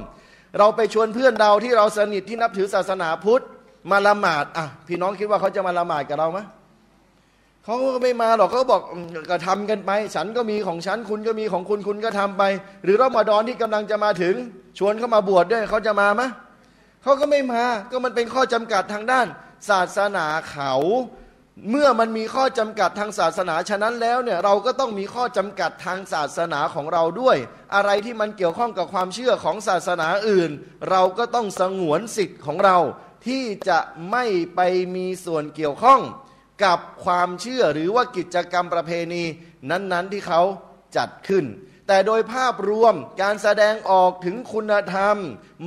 [0.59, 3.45] เราไปชวนเพื่อนเราที่เราสนิทที่นับถือศาสนาพุทธ
[3.91, 6.39] มาละหมาดอะพี่น้องคิดว่าเขาจะมาละหมาดกับเราไหม
[7.69, 8.83] เขาก็ไม่มาหรอกเขาบอก
[9.31, 12.43] ก็ทำกันไป ฉันก็มีของฉันคุณก็มีของคุณคุณก็ทำไป
[12.85, 14.35] หรือรอมฎอนที่กำลังจะมาถึง
[14.79, 16.23] ชวนเขามาบวชด้วยเขาจะมาไหม
[17.03, 19.27] เขาก็ไม่มาก็มันเป็นข้อจำกัดทางด้าน
[19.71, 20.75] ศาสนาเขา
[21.71, 27.37] เมื่อมันมีข้อจำกัดทางศาสนาฉะนั้นแล้วเนี่ยเราก็ต้องมีข้อจำกัดทางศาสนาของเราด้วย
[27.75, 30.51] อะไรที่มันเกี่ยวข้องกับความเชื่อของศาสนาอื่น
[30.91, 32.79] เราก็ต้องสงวนสิทธิ์ของเรา
[33.27, 33.79] ที่จะ
[34.11, 34.25] ไม่
[34.57, 34.61] ไป
[34.95, 36.01] มีส่วนเกี่ยวข้อง
[36.65, 39.25] กับความเชื่อหรือว่ากิจกรรมประเพณี
[39.71, 40.43] นั้นๆที่เขา
[40.97, 41.45] จัดขึ้น
[41.87, 45.17] แต่โดยภาพรวมการแสดงออกถึงคุณธรรม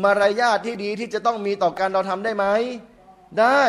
[0.04, 2.46] มารยาทที่ดีที่จะต้องมีต่อการเราทำได้ไหม
[3.40, 3.64] ได้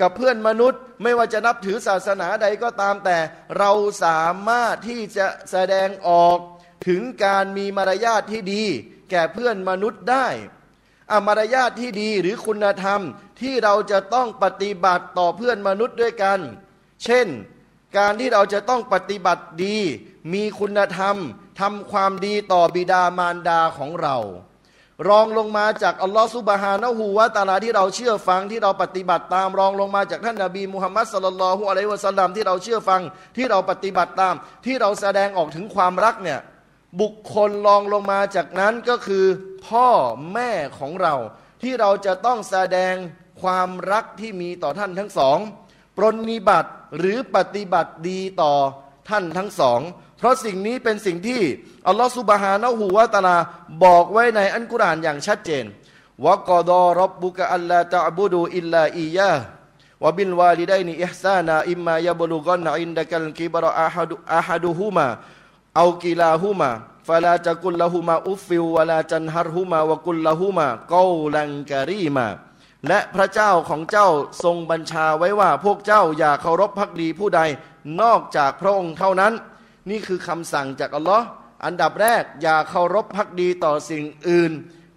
[0.00, 3.18] กับเพื่อนมนุษย์ไม่ว่าจะนับถือศาสนาใดก็ตามแต่
[3.58, 3.70] เรา
[4.04, 6.38] สามารถที่จะแสดงออก
[6.88, 8.64] ถึงการมีมารยาทที่ดี
[9.10, 10.26] แก่เพื่อนมนุษย์ได้
[11.12, 13.00] อมารยาทที่ดีหรือคุณธรรม
[13.40, 16.40] ที่เราจะต้องปฏิบัติต่อเพื่อนมนุษย์ด้วยกัน
[17.04, 17.28] เช่น
[17.98, 19.78] การที่เราจะต้องปฏิบัติดี
[20.32, 21.16] มีคุณธรรม
[21.60, 24.16] ทำความดีต่อบิดามารดาของเรา
[25.08, 33.02] รองลงมาจากอัลลอฮฺสุบฮานะฮูวะตาลาที่เราเชื่อฟังที่เราปฏิบัติตามรองลงมาจากท่านนาบีมุฮัมมัดสลลัลฮุอะลัยวะสัลลัมที่เราเชื่อฟัง
[33.36, 34.34] ที่เราปฏิบัติตาม
[34.66, 36.40] ที่เราแสดงออกถึงความรักเนี่ย
[37.00, 39.24] บุคคลรองลงมาจากนั้นก็คือ
[39.68, 39.88] พ่อ
[40.32, 41.14] แม่ของเรา
[41.62, 42.94] ที่เราจะต้องแสดง
[43.42, 45.38] ความรักที่มีต่อท่านทั้งสอง
[45.96, 48.52] ปรนนิบัติหรือปฏิบัติดีต่อ
[49.08, 49.80] ท่านทั้งสอง
[50.18, 51.40] เพราะสิ่งนี้เป็นสิ่งที่
[51.86, 53.36] อัลลอฮฺسبحانه وتعالى
[53.84, 55.64] บอกไว้ในอัลกุรอานอย่างชัดเจน
[56.24, 67.46] وقضى ربك ألا تعبدوا إلا إياه وبالوالدين إحسانا إما يبلغن عندك الكبر أحد أحدهما أو كلاهما
[67.46, 72.26] فلا تقل لهما أف ولا تنهرهما وقل لهما قولا كريما
[72.88, 74.08] และพระเจ้าของเจ้า
[74.44, 77.40] ทรงบัญชาไว้ว่าพวกเจ้าอย่าเคารพพักดีผู้ใด
[78.02, 79.32] นอกจากพระองค์เท่านั้น
[79.90, 81.26] นี่คือคำสั่งจากอัลลอฮ์
[81.64, 84.52] อันดับแรกอย่าเคารพพักดีต่อสิ่งอื่น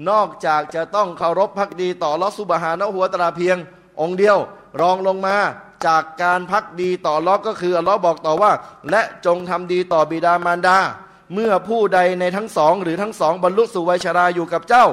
[0.09, 3.57] นอกจากจะต้องเคารพพักดีต่อลอสุบฮานะหัวตราเพียง
[4.01, 4.37] องค์เดียว
[4.81, 5.37] รองลงมา
[5.87, 8.51] จากการพักดีต่อลอก็คืออัลลอฮ์บอกต่อว่า
[8.89, 10.77] และจงทำดีต่อบิดามารดา
[11.33, 14.85] เมื่อผู้ใดในทั้งสอง หรือทั้งสองบรรลุสู่วัยชราอยู่กับเจ้า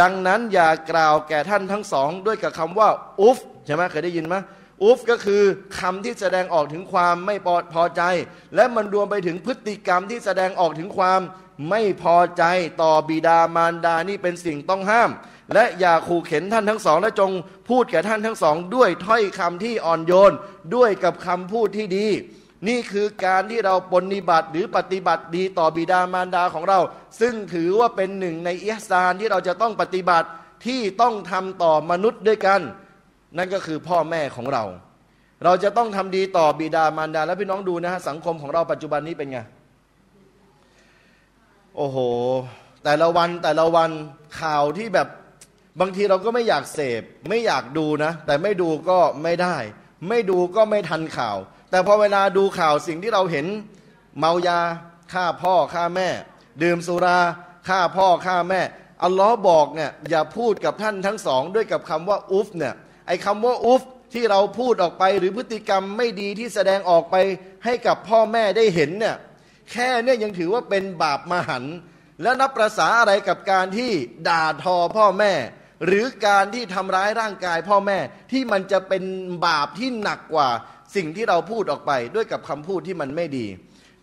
[0.00, 2.88] ดังนั้นอย่ากล่าวแก่ท่านทั้งสอง ด้วยกับคำว่า
[3.20, 4.36] อุฟใช่ไหมเคยได้ยินไหม
[4.82, 5.42] อุฟก็คือ
[5.78, 7.36] คำที่แสดงออกถึงความไม่
[7.74, 8.02] พอใจ
[8.54, 11.20] และมันรวมไปถึงพฤติกรรมที่แสดงออกถึงความ
[11.70, 12.44] ไม่พอใจ
[12.82, 15.10] ต่อบิดามารดานี่เป็นสิ่งต้องห้าม
[15.54, 17.30] และอย่าขู่เข็นท่านทั้งสอง และจง
[17.68, 20.32] พูดแก่ท่านทั้งสอง ด้วยถ้อยคำที่อ่อนโยน
[20.74, 22.06] ด้วยกับคำพูดที่ดี
[22.66, 26.78] นี่คือการที่เราปฏิบัติหรือปฏิบัติดีต่อบิดามารดาของเรา
[27.20, 30.28] ซึ่งถือว่าเป็นหนึ่งในอิสานที่เราจะต้องปฏิบัติ
[30.66, 32.60] ที่ต้องทำต่อมนุษย์ด้วยกัน
[33.36, 34.64] นั่นก็คือพ่อแม่ของเรา
[35.44, 39.38] เราจะต้องทำดีต่อบิดามารดา แล้วพี่น้องดูนะฮะสังคมของเราปัจจุบันนี้เป็นไง
[41.76, 41.98] โอ้โห
[42.84, 43.90] แต่ละวันแต่ละวัน
[44.40, 45.08] ข่าวที่แบบ
[45.80, 49.56] บางทีเราก็ไม่อยากเสพ ไม่อยากดูนะ แต่ไม่ดูก็ไม่ได้
[50.08, 51.36] ไม่ดูก็ไม่ทันข่าว
[51.70, 53.46] แต่พอเวลาดูข่าวสิ่งที่เราเห็น
[54.18, 54.60] เมายา
[55.12, 56.08] ฆ่าพ่อฆ่าแม่
[56.62, 57.18] ดื่มสุรา
[57.68, 58.60] ฆ่าพ่อฆ่าแม่
[59.02, 62.74] อัลลอฮ์บอกเนี่ยอย่าพูดกับท่านทั้งสอง ด้วยกับคำว่าอุฟเนี่ย
[63.06, 63.82] ไอ้คำว่าอุฟ
[64.14, 67.16] ที่เราพูดออกไปหรือพฤติกรรมไม่ดีที่แสดงออกไป
[67.64, 69.16] ให้กับพ่อแม่ได้เห็นเนี่ย
[69.70, 71.64] แค่เนี่ยยังถือว่าเป็นบาปมหัน
[72.22, 73.92] แล้วนับประษาอะไรกับการที่
[74.28, 75.32] ด่าทอพ่อแม่
[75.86, 77.98] หรือการที่ทำร้ายร่างกายพ่อแม่
[78.32, 79.02] ที่มันจะเป็น
[79.46, 80.48] บาปที่หนักกว่า
[80.96, 83.46] สิ่งที่เราพูดออกไปด้วยกับคำพูดที่มันไม่ดี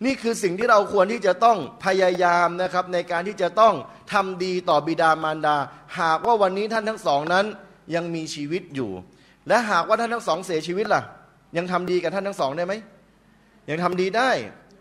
[0.04, 3.74] นี่คือสิ่งที่เราควรที่จะต้องพยายามนะครับ ในการที่จะต้อง
[4.12, 5.56] ทำดีต่อบิดามารดา
[6.00, 7.46] หากว่าวันนี้ท่านทั้งสองนั้น
[7.94, 8.90] ยังมีชีวิตอยู่
[9.48, 11.02] และหากว่าท่านทั้งสองเสียชีวิตล่ะ
[11.56, 12.74] ยังทำดีกับท่านทั้งสองได้ไหม
[13.70, 14.30] ยังทำดีได้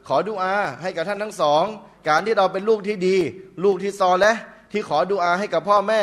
[0.07, 1.63] ขอดุอาให้กับท่านทั้งสอง
[2.09, 3.17] การที่เราเป็นลูกที่ดี
[3.63, 4.33] ลูกที่ซอและ
[4.71, 6.01] ที่ขอดุอาให้กับพ่อแม่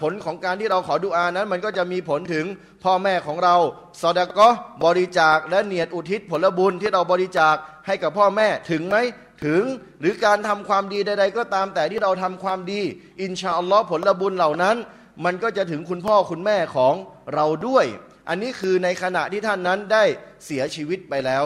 [0.00, 2.46] ผลของการที่เราขอดุอานั้น มันก็จะมีผลถึง
[2.84, 3.56] พ่อแม่ของเรา
[4.00, 4.48] สอดก็
[4.84, 7.54] บริจาคและเนียดอุทิศผลบุญที่เราบริจาค
[7.86, 8.96] ให้กับพ่อแม่ถึงไหม
[9.44, 9.62] ถึง
[10.00, 12.80] หรือการทำความดีใด ๆ ก็ตามแต่ที่เราทำความดี
[13.22, 14.76] อินชาอัลลอฮ์ผลบุญเหล่านั้น
[15.24, 16.94] มันก็จะถึงคุณพ่อคุณแม่ของ
[17.34, 17.86] เราด้วย
[18.28, 20.04] อันนี้คือในขณะที่ท่านนั้นได้
[20.44, 21.44] เสียชีวิตไปแล้ว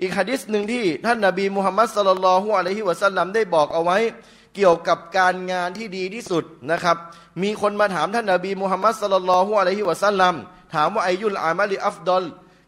[0.00, 3.98] อีกฮะดิษหนึ่งที่ท่านนาบีมุฮัมมัดสลลัลฮุอะลัยฮิวะสัลลัมได้บอกเอาไว้
[4.56, 6.96] เกี่ยวกับการงานที่ดีที่สุดนะครับ
[7.42, 10.34] มีคนมาถามท่านนาบีมุฮัมมัดสลลัลฮุอะลัยฮิวะสัลลัม
[10.74, 12.24] ถามว่าอายุลอามาลีอัฟดอล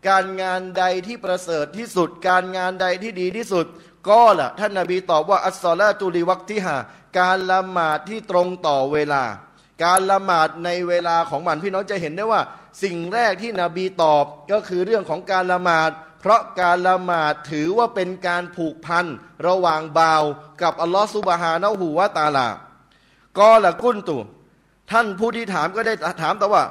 [0.08, 3.66] การงานใดที่ประเสริฐที่สุด การงานใดที่ดีที่สุด
[4.08, 6.76] ก็ล่ะท่านนาบีตอบว่าอัสซอลาตุลีวักติฮา
[7.18, 9.24] การละหมาดที่ตรงต่อเวลา
[9.84, 12.40] การละหมาดในเวลาของมันพี่น้องจะเห็นได้ว่า
[12.82, 15.90] สิ่งแรกที่นบีตอบก็คือเรื่องของการละหมาด
[16.20, 19.06] เพราะการละหมาดถือว่าเป็นการผูกพัน
[19.46, 20.24] ระหว่างบ่าว
[20.62, 22.48] กับอัลลอฮฺสุบฮานาหูวาตาลา
[23.38, 24.16] ก็ละกุนตุ
[24.90, 26.62] ท่านผู้ที่ถามก็ได้ถามแต่ว่า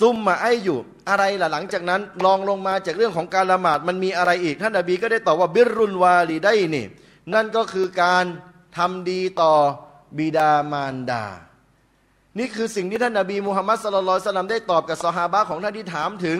[0.00, 0.78] ซุมมาไออยู่
[1.08, 6.86] อะไรล่ะหลังจากนั้นลองลงมาจากเรื่องของการละหมาดมันมีอะไรอีก ท่านนบีก็ได้ตอบว่าบิรุนวาลีได้นี่
[7.34, 8.24] นั่นก็คือการ
[8.76, 9.54] ทำดีต่อ
[10.18, 11.24] บิดามารดา
[12.38, 16.38] นี่คือสิ่งที่ท่านนาบีมุฮัมมัดสลลัลสลัมได้ตอบกับสฮาบะของท่านที่ถามถึง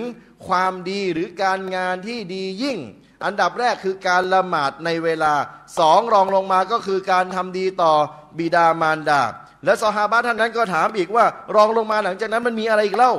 [0.49, 2.79] ความดีหรือการงานที่ดียิ่ง
[3.25, 5.35] อันดับแรกคือการละหมาดในเวลา
[5.79, 7.93] สองรองลงมาก็คือการทำดีต่อ
[8.39, 9.23] บิดามารดา
[9.65, 13.15] และสฮาบะท่านนั้นก็ถามอีกว่ารองลงมาหลังจากนั้นมันมีอะไรอีกเล่า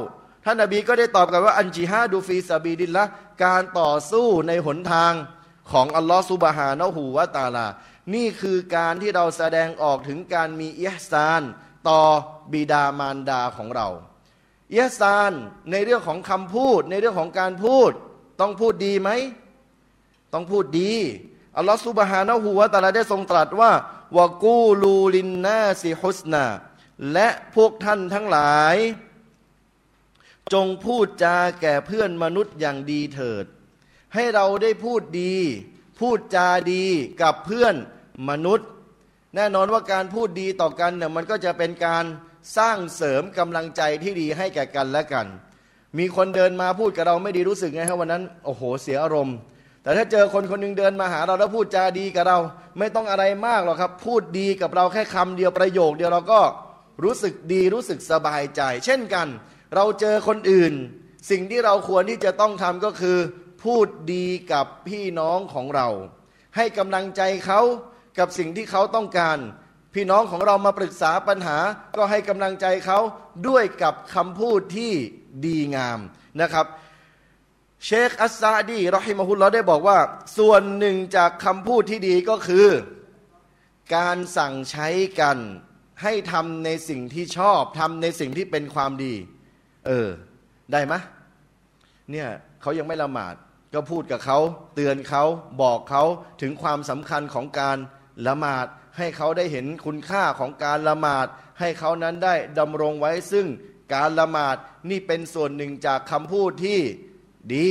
[0.46, 3.06] ท่านนาบีก็ได้ตอบกับว่าอันจิฮาดูฟีซาบีดินละ
[3.46, 5.14] การต่อสู้ในหนทาง
[5.72, 7.68] ของอัลลอฮฺสุบฮานะฮูวาตาลา
[8.16, 11.42] นี่คือการที่เราแสดงออกถึงการมีอิฮซาน
[11.90, 12.02] ต่อ
[12.54, 13.88] บิดามารดาของเรา
[14.74, 15.34] เยสาน
[15.72, 17.92] ในเรื่องของคำพูดในเรื่องของการพูด
[18.40, 19.10] ต้องพูดดีไหม
[20.34, 20.94] ต้องพูดดี
[21.58, 23.72] อัลลอฮฺสุบฮานะฮูวะตาลาได้ทรงตรัสว่า
[24.18, 26.46] วากูลูลินนาซิฮุสนา
[27.14, 28.76] และพวกท่านทั้งหลาย
[30.54, 33.46] จงพูดจาแก่เพื่อนมนุษย์อย่างดีเถิด
[34.14, 35.36] ให้เราได้พูดดี
[36.00, 36.86] พูดจาดี
[37.22, 37.76] กับเพื่อน
[38.30, 38.70] มนุษย์
[39.36, 42.06] แน่นอนว่าการพูดดีต่อกันเนี่ยมันก็จะเป็นการ
[42.58, 45.28] สร้างเสริมกำลังใจที่ดีให้แก่กันและกัน
[45.98, 49.38] มีคนเดินมาพูดกับเราไม่ดีรู้สึกไงครับวันนั้นโอ้โหเสียอารมณ์
[49.84, 52.38] แต่ถ้าเจอคนคนนึงเดินมาหาเราแล้วพูดจาดีกับเรา
[52.80, 56.42] ไม่ต้องอะไรมากหรอกครับ พูดดีกับเราแค่คำเดียวประโยค เดียวเราก็
[57.04, 59.28] รู้สึกดีรู้สึกสบายใจ เช่นกัน
[59.76, 60.74] เราเจอคนอื่น
[61.30, 63.18] สิ่งที่เราควรที่จะต้องทำก็คือ
[63.64, 65.88] พูดดีกับพี่น้องของเรา
[66.56, 67.62] ให้กำลังใจเขา
[68.20, 69.38] กับสิ่งที่เขาต้องการ
[69.94, 71.58] พี่น้องของเรามาปรึกษาปัญหา
[71.98, 73.00] ก็ให้กำลังใจเขา
[73.48, 74.94] ด้วยกับคำพูดที่
[75.46, 76.00] ดีงาม
[76.42, 76.66] นะครับ
[77.86, 79.98] เชคอัสซาดีรอฮิมะฮุลลอได้บอกว่า
[80.38, 82.68] ส่วนหนึ่งจากคำพูดที่ดีก็คือ
[83.96, 84.88] การสั่งใช้
[85.20, 85.38] กัน
[86.04, 89.14] ให้ทำในสิ่งที่ชอบทำในสิ่งที่เป็นความดี
[89.88, 90.08] เออ
[90.72, 90.94] ได้ไหม
[92.12, 92.28] เนี่ย
[92.62, 93.36] เขายังไม่ละหมาด
[93.74, 94.40] ก็พูดกับเขา
[94.76, 95.24] เตือนเขา
[95.62, 96.04] บอกเขา
[96.42, 97.78] ถึงความสำคัญของการ
[98.28, 98.66] ละหมาด
[98.98, 101.28] ให้เขาได้เห็นคุณค่าของการละหมาด
[101.60, 103.48] ให้เขานั้นได้ดำรงไว้ซึ่ง
[103.94, 104.56] การละหมาด
[104.90, 106.80] นี่เป็นส่วนหนึ่งจากคำพูดที่
[107.56, 107.70] ดี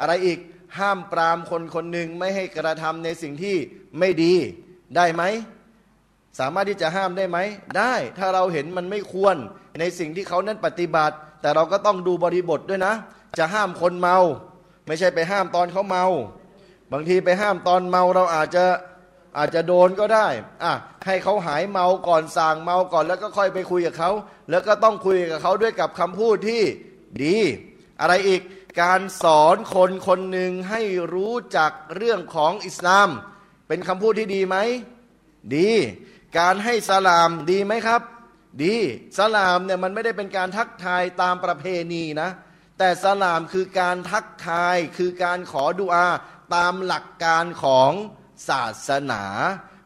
[0.00, 0.38] อะไรอีก
[0.78, 3.56] ห้ามปรามคนคนหนึ่งไม่ให้กระทำในสิ่งที่
[3.98, 4.34] ไม่ดี
[4.96, 5.22] ได้ไหม
[6.38, 7.38] สามารถที่จะห้ามได้ไหม
[7.78, 9.36] ได้ถ้าเราเห็นมันไม่ควร
[9.80, 12.94] ในสิ่งที่เขานั้นปฏิบัติ แต่เราก็ต้องดูบริบทด้วยนะ
[13.38, 14.16] จะห้ามคนเมา
[14.86, 16.04] ไม่ใช่ไปห้ามตอนเขาเมา
[16.92, 18.64] บางทีไปห้ามตอนเมาเราอาจจะ
[19.36, 20.28] อาจจะโดนก็ได้
[20.64, 20.72] อะ
[21.06, 24.10] ให้เขาหายเมาก่อนสั่งเมาก่อนแล้วก็ค่อยไปคุยกับเขา
[24.50, 26.62] แล้วก็ต้องคุยกับเขาด้วยกับคำพูดที่
[27.24, 27.36] ดี
[28.00, 28.42] อะไรอีก
[28.82, 30.80] การสอนคนคนหนึ่งให้
[31.14, 33.08] รู้จักเรื่องของอิสลาม
[33.68, 34.56] เป็นคำพูดที่ดีไหม
[35.56, 35.70] ดี
[36.38, 38.02] การให้สลามดีไหมครับ
[38.64, 38.76] ดี
[39.18, 42.30] สลามเนี่ยมันไม่ได้เป็นการทักทายตามประเพณีนะ
[42.78, 46.06] แต่สลามคือการทักทายคือการขอดุอา
[46.54, 47.92] ตามหลักการของ
[48.48, 49.22] ศาสนา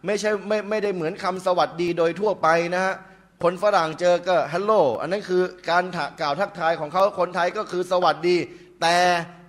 [0.06, 2.94] ไม่ใช่ไม่ไม่ได้เหมือนคำสวัสดีโดยทั่วไปนะฮะ
[3.42, 5.84] คนฝรั่งเจอก็ฮัลโหลอันนั้นคือการ
[6.20, 8.36] กล่าวทักทายของเขาคนไทยก็คือสวัสดี
[8.82, 8.96] แต่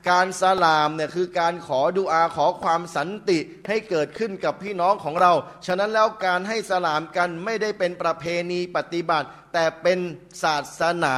[0.10, 5.32] การสลามเนี่ยคือการขอดุอาขอความสันติให้เกิดขึ้นกับพี่น้องของเรา
[5.66, 10.00] ฉะนั้นแล้วการให้สลามกันไม่ได้เป็นประเพณีปฏิบัติ แต่เป็น
[10.44, 11.16] ศาสนา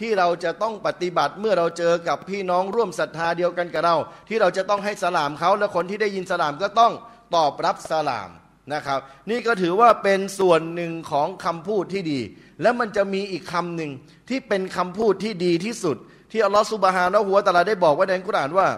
[0.00, 3.96] ที่เราจะต้องปฏิบัติเมื่อเราเจอกับพี่น้องร่วมศรัทธาเดียวกันกับเรา
[4.28, 6.92] ที่เราจะต้องให้สลามเขาและคนที่ได้ยินสลามก็ต้อง
[7.34, 8.30] ตอบรับสลาม
[8.74, 9.00] นะครับ
[9.30, 12.20] นี่ก็ถือว่าเป็นส่วนหนึ่งของคำพูดที่ดี
[12.62, 13.90] และมันจะมีอีกคำหนึ่ง
[14.28, 15.96] ที่เป็นคำพูดที่ดีที่สุด
[16.32, 18.68] ที่อัลลอฮฺสุบฮานะฮูวตะลาได้บอกไว้ในกุรอานว่า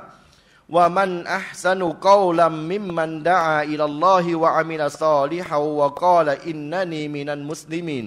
[0.75, 8.07] ومن أحسن قولا ممن دعا إلى الله وعمل صالحا وقال إنني من المسلمين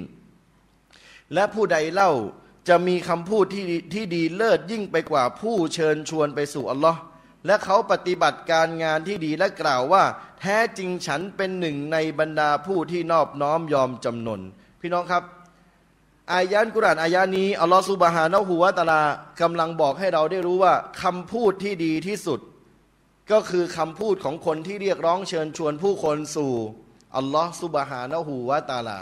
[1.34, 2.12] และผู้ใดเล่า
[2.70, 7.00] จะมีคำพูดที่ที่ดีเลิศยิ่งไปกว่าผู้เชิญชวนไปสู่อัลลอฮ์
[7.46, 10.04] และเขาปฏิบัติการงานที่ดีและกล่าวว่า
[10.40, 14.42] แท้จริงฉันเป็นหนึ่งในบรรดาผู้ที่นอบน้อมยอมจำนน
[14.82, 15.24] พี่น้องครับ
[16.34, 19.02] อายะฮ์อัลกุรอานอายะฮ์นี้อัลลอฮฺسبحانه وتعالى
[19.42, 22.40] กำลังบอกให้เราได้รู้ว่าคำพูดที่ดีที่สุด
[23.32, 26.54] ก็คือคำพูดของคนที่เรียกร้องเชิญชวนผู้คนสู่
[27.18, 29.00] อัลลอฮฺสุบฮานะฮูวะตาลา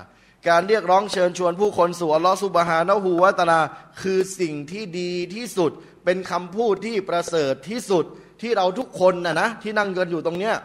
[0.49, 3.61] การเรียกร้องเชิญชวนผู้คนสู่อัลลอฮฺสุบฮานะฮูวะตาลา
[4.01, 5.71] คือสิ่งที่ดีที่สุด
[6.05, 8.05] เป็นคำพูดที่ประเสริฐที่สุด
[8.41, 10.55] ที่เราทุกคนนะนะที่นั่งกันอยู่ตรงเนี้ย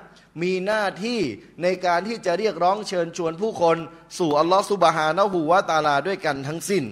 [0.43, 1.20] มีหน้าที่
[1.62, 3.77] ในการที่จะเรียกร้องเชิญชวนผู้คน
[4.18, 6.85] สู่อัลลอฮฺสุบฮานะฮูวาตาลาด้วยกันทั้งสิ้น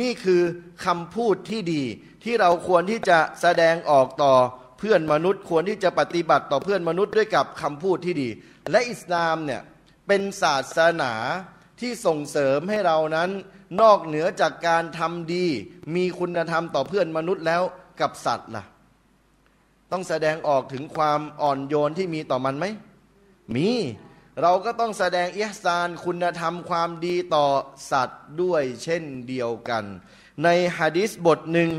[0.00, 0.42] นี่คือ
[0.84, 1.82] คำพูดที่ดี
[2.24, 4.34] ที่เราควรที่จะแสดงออกต่อ
[4.78, 8.28] เพื่อนมนุษย์ควรที่จะปฏิบัติต่อเพื่อนมนุษย์ด้วยกับคำพูดที่ดี
[8.70, 9.62] และอิสลามเนี่ย
[10.06, 11.12] เป็นศาสนา
[11.80, 13.30] ที่ส่งเสริมให้เรานั้น
[13.80, 15.46] นอกเหนือจากการทำดี
[15.94, 17.62] มีคุณธรรมต่อเพื่อนมนุษย์แล้ว
[18.00, 18.64] กับสัตว์ล่ะ
[19.96, 22.66] ต้องแสดงออกถึงความอ่อนโยนที่มีต่อมันไหม
[23.54, 23.68] มี
[24.42, 27.46] เราก็ต้องแสดงเอิสานคุณธรรมความดีต่อ
[27.90, 29.84] สัตว์ด้วยเช่นเดียวกัน
[30.44, 31.70] ในฮะดิษบทหนึ่ง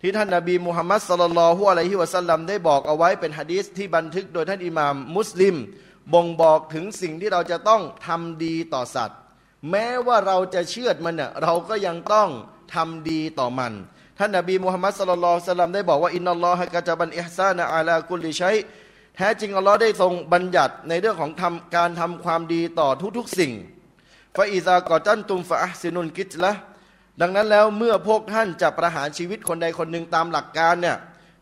[0.00, 5.54] ที่ท่านนาบีมุฮัมมัดสลลัลฮุอะลัยฮิวะสัลลัมได้บอกเอาไว้เป็นฮะดิษที่บันทึกโดยท่านอิหม่ามมุสลิม
[6.14, 9.18] บ่งบอกถึงสิ่งที่เราจะต้องทำดีต่อสัตว์
[9.70, 12.28] แม้ว่าเราจะเชื่อมันเน่ยเราก็ยังต้อง
[12.74, 13.72] ทำดีต่อมัน
[14.22, 18.56] ท่านนบีมุฮัมมัดสลลัลสลัมได้บอกว่าอินนัลลอฮะกะจะบันอิฮซานะอาลากุลิชัย
[19.16, 23.52] แท้จริงอัลลอฮ์ได้ทรงบัญญัติในเรื่องของทำการทำความดีต่อทุกๆสิ่ง
[24.36, 26.52] ฟาอิซากอจันตุมฟาอัซินุนกิจละ
[27.20, 30.98] ดังนั้นแล้วเมื่อพวกท่านจะประหารชีวิตคนใดคนหนึ่งตามหลักการเนี่ย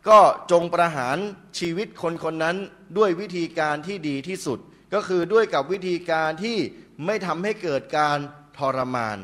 [0.09, 0.19] ก็
[0.51, 1.17] จงประหาร
[1.59, 2.57] ชีวิตคนคนนั้น
[2.97, 4.59] ด้วยวิธีการที่ดีที่สุด
[4.93, 6.57] ก็คือด้วยกับวิธีการที่
[7.05, 8.17] ไม่ทำให้เกิดการ
[8.57, 9.19] ทรมาน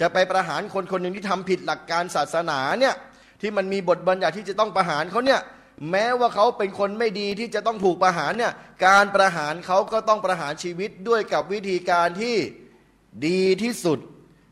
[0.00, 2.94] จะไปประหารคนคนหนึ่งที่ทำผิดหลักการศาสนาเนี่ย
[3.40, 5.40] ที่มันมีบทบัญญัติที่จะต้องประหารเขาเนี่ย
[5.90, 8.52] แม้ว่าเขาเป็นคนไม่ดีที่จะต้องถูกประหารเนี่ย
[8.86, 12.36] การประหารเขาก็ต้องประหารชีวิตด้วยกับวิธีการที่
[13.26, 13.98] ดีที่สุด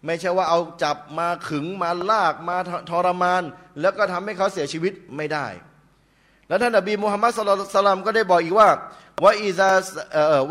[0.06, 2.56] ไม่ใช่ว่าเอาจับมาขึงมาลากมา
[2.90, 3.42] ทรมาน
[3.80, 5.46] แล้วก็ทำให้เขาเสียชีวิตไม่ได้
[6.48, 8.68] แล้วท่านอบีมุฮัมมัดสุลตัลมก็ได้บอกอีกว่า
[9.24, 9.70] ว่าอิซา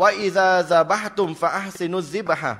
[0.00, 2.52] ว่าอิซาซาบะตุมฟะอัซินุซิบะฮะ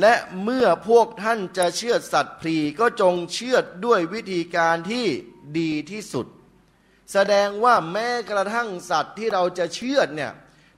[0.00, 5.06] และเมื่อพวกท่านจะเชื่อสัตว์พรีก็จงเชื่อด้วยวิธีการที่
[5.58, 6.26] ดีที่สุด
[7.12, 10.32] แสดงว่าแม้กระทั่งสัตว์ที่เราจะเชื่อเนี่ย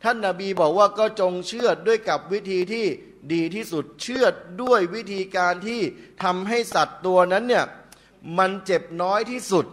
[0.04, 2.86] ท่านนาบีบอกว่าก็จงเชื่อด้วยกับวิธีที่
[3.32, 4.24] ดีที่สุดเชื่อ
[4.62, 5.80] ด้วยวิธีการที่
[6.22, 7.64] ทำให้สัตว์ตัวนั้นเนี่ย
[8.38, 9.66] มันเจ็บน้อยที่สุด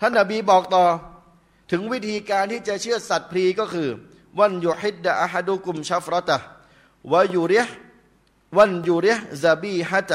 [0.00, 0.84] ท่านนาบีบอกต่อ
[1.70, 3.88] ถึงวิธีการที่จะเชื่อสัตว์พรีก็คือ
[4.38, 6.38] วันยูฮิดดะอะฮัดุกุมชัฟรตะ
[7.12, 7.64] วายูเรีย
[8.58, 9.06] วันยูเร
[9.42, 10.12] ซาบีฮัจ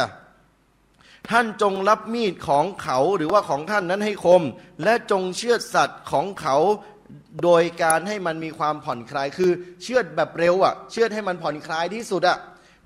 [1.30, 4.44] ท่านจงรับมีดของเขาหรือว่าของท่านนั้นให้คม
[4.84, 6.58] และจงเชือดสัตว์ของเขา
[7.44, 9.52] โดยการให้มันมีความผ่อนคลาย คือ
[9.84, 12.38] เชือดแบบเร็วอะ เชือดให้มันผ่อนคลายที่สุดอะ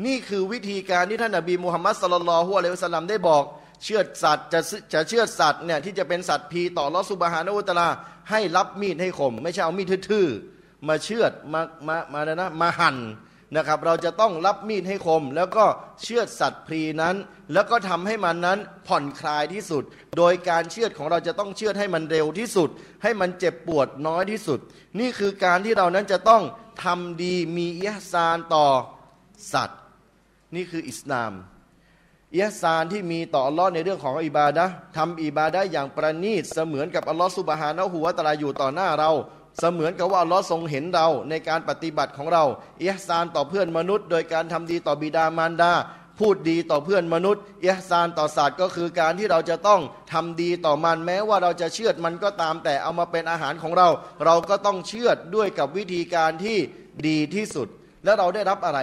[0.06, 3.44] นี่คือวิธีการที่ท่านอบีมุฮัมมัดสลลัลฮุอะลัยฮิวสลัมได้บอก
[3.84, 4.60] เชือดสัตว์จะ
[4.94, 7.88] จะเชือดสัตว์เนี่ยที่จะเป็นสัตว์พีต่อลอสุบฮานอุตลา
[8.30, 12.98] ให้รับมีดให้คม ไม่ใช่เอามีดทื่อๆมาเชือดมามามานะมาหั่น
[13.56, 15.66] นะครับ เราจะต้องรับมีดให้คม แล้วก็
[16.02, 17.16] เชือดสัตว์พรีนั้น
[17.54, 19.84] แล้วก็ทำให้มันนั้นผ่อนคลายที่สุด
[20.18, 22.70] โดยการเชือดของเราจะต้องเชือดให้มันเร็วที่สุด
[23.04, 24.60] ให้มันเจ็บปวดน้อยที่สุด
[25.00, 26.44] นี่คือการที่เรานั้นจะต้อง
[26.84, 28.68] ทำดีมีอิฮซานต่อ
[29.54, 29.82] สัตว์
[30.56, 31.34] นี่คืออิสลาม
[32.36, 34.66] อิฮซานที่มีต่ออัลลอฮ์ในเรื่องของอิบาดะ
[34.98, 39.12] ทำอิบาดะอย่างประณีตเสมือนกับอัลลอฮ์สุบฮานะฮูวตะลาอยู่ต่อหน้าเรา
[39.60, 42.44] เสมือนกับว่าลอทรงเห็นเราในการปฏิบัติของเรา
[42.80, 45.74] เอฮซานต่อเพื่อนมนุษย์ โดยการทำดีต่อบิดามารดา
[46.20, 49.82] พูดดีต่อเพื่อนมนุษย์เอฮซานต่อสัตว์ก็คือการที่เราจะต้อง
[50.14, 53.88] ทำดีต่อมันแม้ว่าเราจะเชื่อดมันก็ตามแต่เอามาเป็นอาหารของเรา
[54.26, 56.58] เราก็ต้องเชื่อดด้วยกับวิธีการที่
[57.08, 57.68] ดีที่สุด
[58.04, 58.80] แล้วเราได้รับอะไร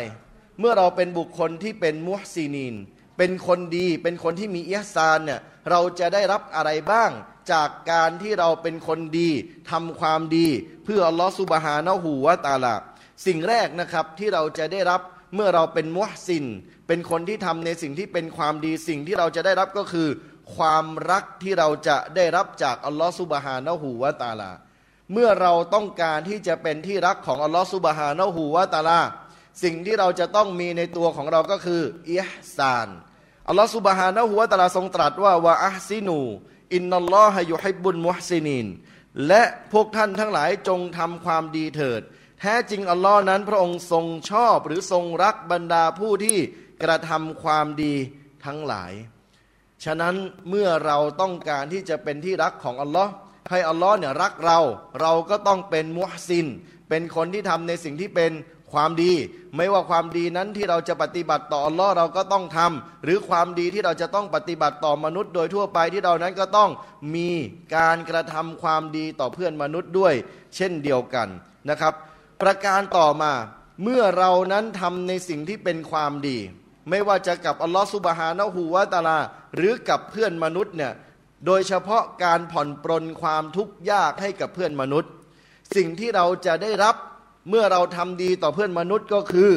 [0.61, 2.75] เมื่อเราเป็นบุคคลที่เป็นมุฮซีนีน
[3.19, 5.41] เป็นคนดีเป็นคนที่มีเอฮซานเนี่ย
[5.71, 7.11] เราจะได้รับอะไรบ้าง
[7.53, 9.31] จากการที่เราเป็นคนดี
[9.71, 10.49] ทำความดี
[10.85, 12.75] เพื่ออัลลอฮฺสุบฮานะฮูวาตาลา
[13.27, 15.01] สิ่งแรกนะครับที่เราจะได้รับ
[15.35, 16.47] เมื่อเราเป็นมุฮซิน
[16.87, 20.09] เป็นคนที่ทำในสิ่งที่เป็นความดี สิ่งที่เราจะได้รับก็คือ
[20.57, 24.53] ความรักที่เราจะได้รับจากอัลลอฮฺสุบฮานะฮูวาตาลา
[25.13, 29.01] เมื่อเราต้องการที่จะเป็นที่รักของอัลลอฮฺสุบฮานะฮูวาตาลา
[29.63, 31.83] สิ่งที่เราจะต้องมีในตัวของเราก็คือ
[32.13, 32.89] อิฮซาน
[33.49, 38.66] อัลลอฮฺسبحانه وتعالىทรงตรัสว่าوأحسنوا إن الله يحب المحسنين
[39.29, 39.43] และ
[39.73, 42.03] พวกท่านทั้งหลายจงทำความดีเถิด
[42.41, 46.39] แท้จริงอัลลอฮ์นั้นพระองค์ทรงชอบหรือทรงรักบรรดาผู้ที่
[46.83, 47.95] กระทำความดี
[48.45, 48.93] ทั้งหลาย
[49.85, 50.14] ฉะนั้น
[50.49, 53.12] เมื่อเราต้องการที่จะเป็นที่รักของอัลลอฮ์
[53.51, 54.59] ให้อัลลอฮ์เนี่ยรักเรา
[55.01, 56.47] เราก็ต้องเป็นมุฮซิน
[56.89, 58.33] เป็นคนที่ทำในสิ่งที่เป็น
[58.73, 59.12] ความดี
[59.57, 66.71] ไม่ว่าความดีนั้นที่เราจะปฏิบัติต่ออัลลอฮ์เราก็ต้องทำหรือความดีที่เราจะต้องปฏิบัติต่อมนุษย์ โดยทั่วไปที่เรานั้นก็ต้อง
[67.14, 67.31] มี
[67.77, 70.14] การกระทำความดีต่อเพื่อนมนุษย์ด้วย
[70.57, 71.29] เช่นเดียวกัน
[71.71, 71.95] นะครับ
[72.43, 73.33] ประการต่อมา
[73.83, 76.39] เมื่อเรานั้นทำในสิ่งที่เป็นความดี
[76.91, 79.19] ไม่ว่าจะกับอัลลอฮ์สุบฮานะฮูวาตาลา
[79.57, 80.93] หรือกับเพื่อนมนุษย์เนี่ย
[81.47, 85.11] โดยเฉพาะการผ่อนปรนความทุกข์ยากให้กับเพื่อนมนุษย์
[85.77, 86.97] สิ่งที่เราจะได้รับ
[87.49, 89.53] เมื่อเราทำดีต่อเพื่อนมนุษย์ก็คือ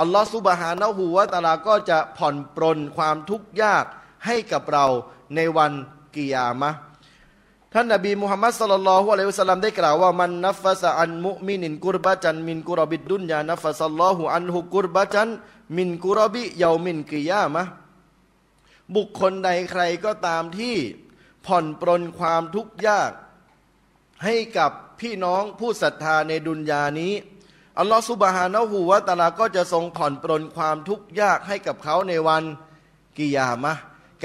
[0.00, 3.84] อัลลอฮฺซุบฮานะฮูวะตาลาก็จะผ่อนปรนความทุกข์ยาก
[4.26, 4.86] ให้กับเรา
[5.34, 5.72] ในวัน
[6.14, 6.70] กิยามะ
[7.74, 15.28] ท่านนบีมุฮัมมัดสุลลัลฮุอะลัยฮิวสลลัมได้กล่าวว่ามันนัฟสะอันมุมินินกุรบะจันมินกุรบิดดุนยานัฟสัลลอฮุอันฮุกุรบะจัน
[15.76, 17.64] มินกุรบิเยามินกิยามะ
[18.94, 20.76] บุคคลใดใครก็ตามที่
[21.46, 23.10] ผ่อนปรนความทุกข์ยาก
[24.24, 24.72] ให้กับ
[25.02, 27.12] พี่น้องผู้ศรัทธาในดุนยานี้
[27.78, 32.42] อัลลอฮฺสุบฮานะฮูวะตาลาก็จะทรงผ่อนปรนความทุกข์ยากให้กับเขาในวัน
[33.18, 33.72] กิยามะ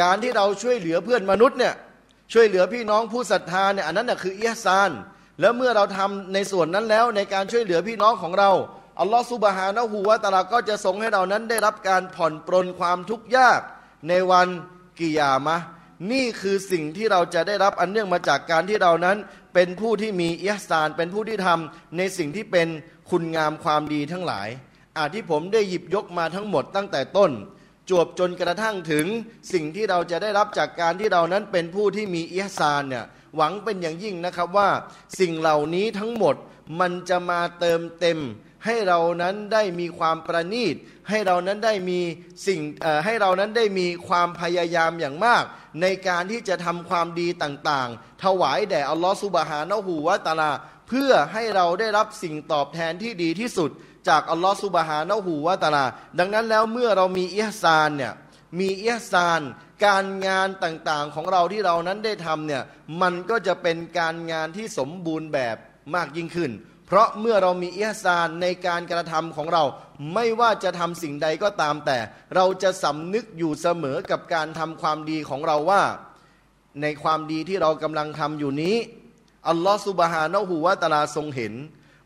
[0.01, 1.73] การที่เราช่วยเหลือเพื่อนมนุษย์เนี่ย
[2.33, 4.91] ช่วยเหลือพี่น้องผู้ศรัทธาเนี่ยอันนั้นน่ะคืออิฮซาน
[5.39, 8.51] แล้วเมื่อเราทำในส่วนนั้นแล้วในการช่วยเหลือพี่น้องของเรา
[8.99, 13.61] อัลลอฮฺสุบฮานะฮูวะตาลาก็จะทรงให้เรานั้นได้รับการผ่อนปรนความทุกข์ยาก
[14.09, 14.47] ในวัน
[14.99, 15.57] กิยามะ
[16.11, 19.17] นี่คือสิ่งที่เราจะได้รับอันเนื่องมาจากการที่เรานั้น
[19.59, 22.67] เป็นผู้ที่มีอิฮซานเป็นผู้ที่ทำในสิ่งที่เป็น
[23.09, 24.47] คุณงามความดีทั้งหลาย
[24.97, 27.31] อาที่ผมได้หยิบยกมาทั้งหมดตั้งแต่ต้น
[27.89, 29.05] จวบจนกระทั่งถึง
[29.53, 33.05] สิ่งที่เราจะได้รับจากการที่เรานั้นเป็นผู้ที่มีอิฮซานเนี่ย
[33.35, 34.69] หวังเป็นอย่างยิ่งนะครับว่า
[35.19, 36.35] สิ่งเหล่านี้ทั้งหมด
[36.79, 38.19] มันจะมาเติมเต็ม
[38.65, 40.75] ให้เรานั้นได้มีความประณีต
[41.09, 41.99] ให้เรานั้นได้มี
[42.47, 42.59] สิ่ง
[43.05, 45.43] ให้เรานั้นได้มีความพยายามอย่างมาก
[45.81, 50.51] ในการที่จะทำความดีต่างๆ ถวายแด่อัลลอฮฺสุบฮานะฮูวะตาลา
[50.87, 53.69] เพื่อให้เราได้รับสิ่งตอบแทนที่ดีที่สุด
[54.09, 55.85] จากอัลลอฮฺสุบฮานะฮูวาตาลา
[56.19, 58.13] ดังนั้นแล้วเมื่อเรามีอิฮซานเนี่ย
[58.59, 59.41] มีอิฮซาน
[59.85, 62.63] การงานต่างๆของเราที่เรานั้นได้ทำเนี่ย
[63.01, 65.57] มันก็จะเป็นการงานที่สมบูรณ์แบบ
[65.95, 66.51] มากยิ่งขึ้น
[66.87, 69.63] เพราะเมื่อเรามีอิฮซานในการกระทำของเรา
[70.13, 71.97] ไม่ว่าจะทำสิ่งใดก็ตามแต่
[72.35, 75.83] เราจะสำนึกอยู่เสมอกับการทำความดีของเราว่า
[76.81, 78.75] ในความดีที่เรากำลังทำอยู่นี้
[79.49, 81.53] อัลลอฮฺสุบฮานะฮูวะตาลาทรงเห็น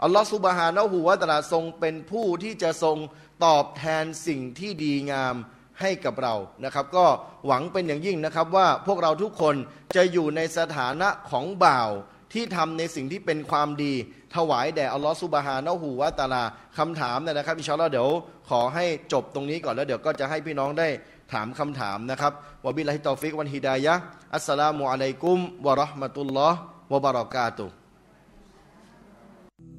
[0.03, 2.97] อัลลอฮฺสุบฮานะฮูวะตาลาทรงเป็นผู้ที่จะทรง
[3.45, 5.36] ตอบแทนสิ่งที่ดีงาม
[5.82, 7.05] ให้กับเรานะครับ ก็
[7.47, 9.55] หวังเป็นอย่างยิ่งนะครับว่าพวกเราทุกคน
[9.95, 11.89] จะอยู่ในสถานะของบ่าว
[12.32, 13.94] ที่ทำในสิ่งที่เป็นความดี
[14.34, 16.42] ถวายแด่อัลลอฮฺซุบฮานะฮูวะตะอาลา
[16.78, 18.09] คำถามเนยนะครับอินชาอัลลอฮ์เดี๋ยว
[18.50, 20.88] ขอให้จบตรงนี้ก่อนแล้วเดี๋ยวก็จะให้พี่น้องได้
[21.32, 22.32] ถามคำถามนะครับ
[22.64, 24.02] วะบิลลาฮิตตอฟิกวันฮิดายะฮ์
[24.34, 26.59] อัสสลามุอะลัยกุมวะเราะห์มะตุลลอฮ์
[26.92, 27.74] วะบะเราะกาตุฮ์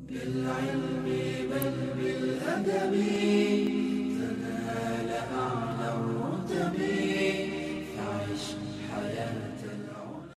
[0.09, 1.07] بالعلم
[1.51, 1.67] بل
[1.99, 2.93] بالأدب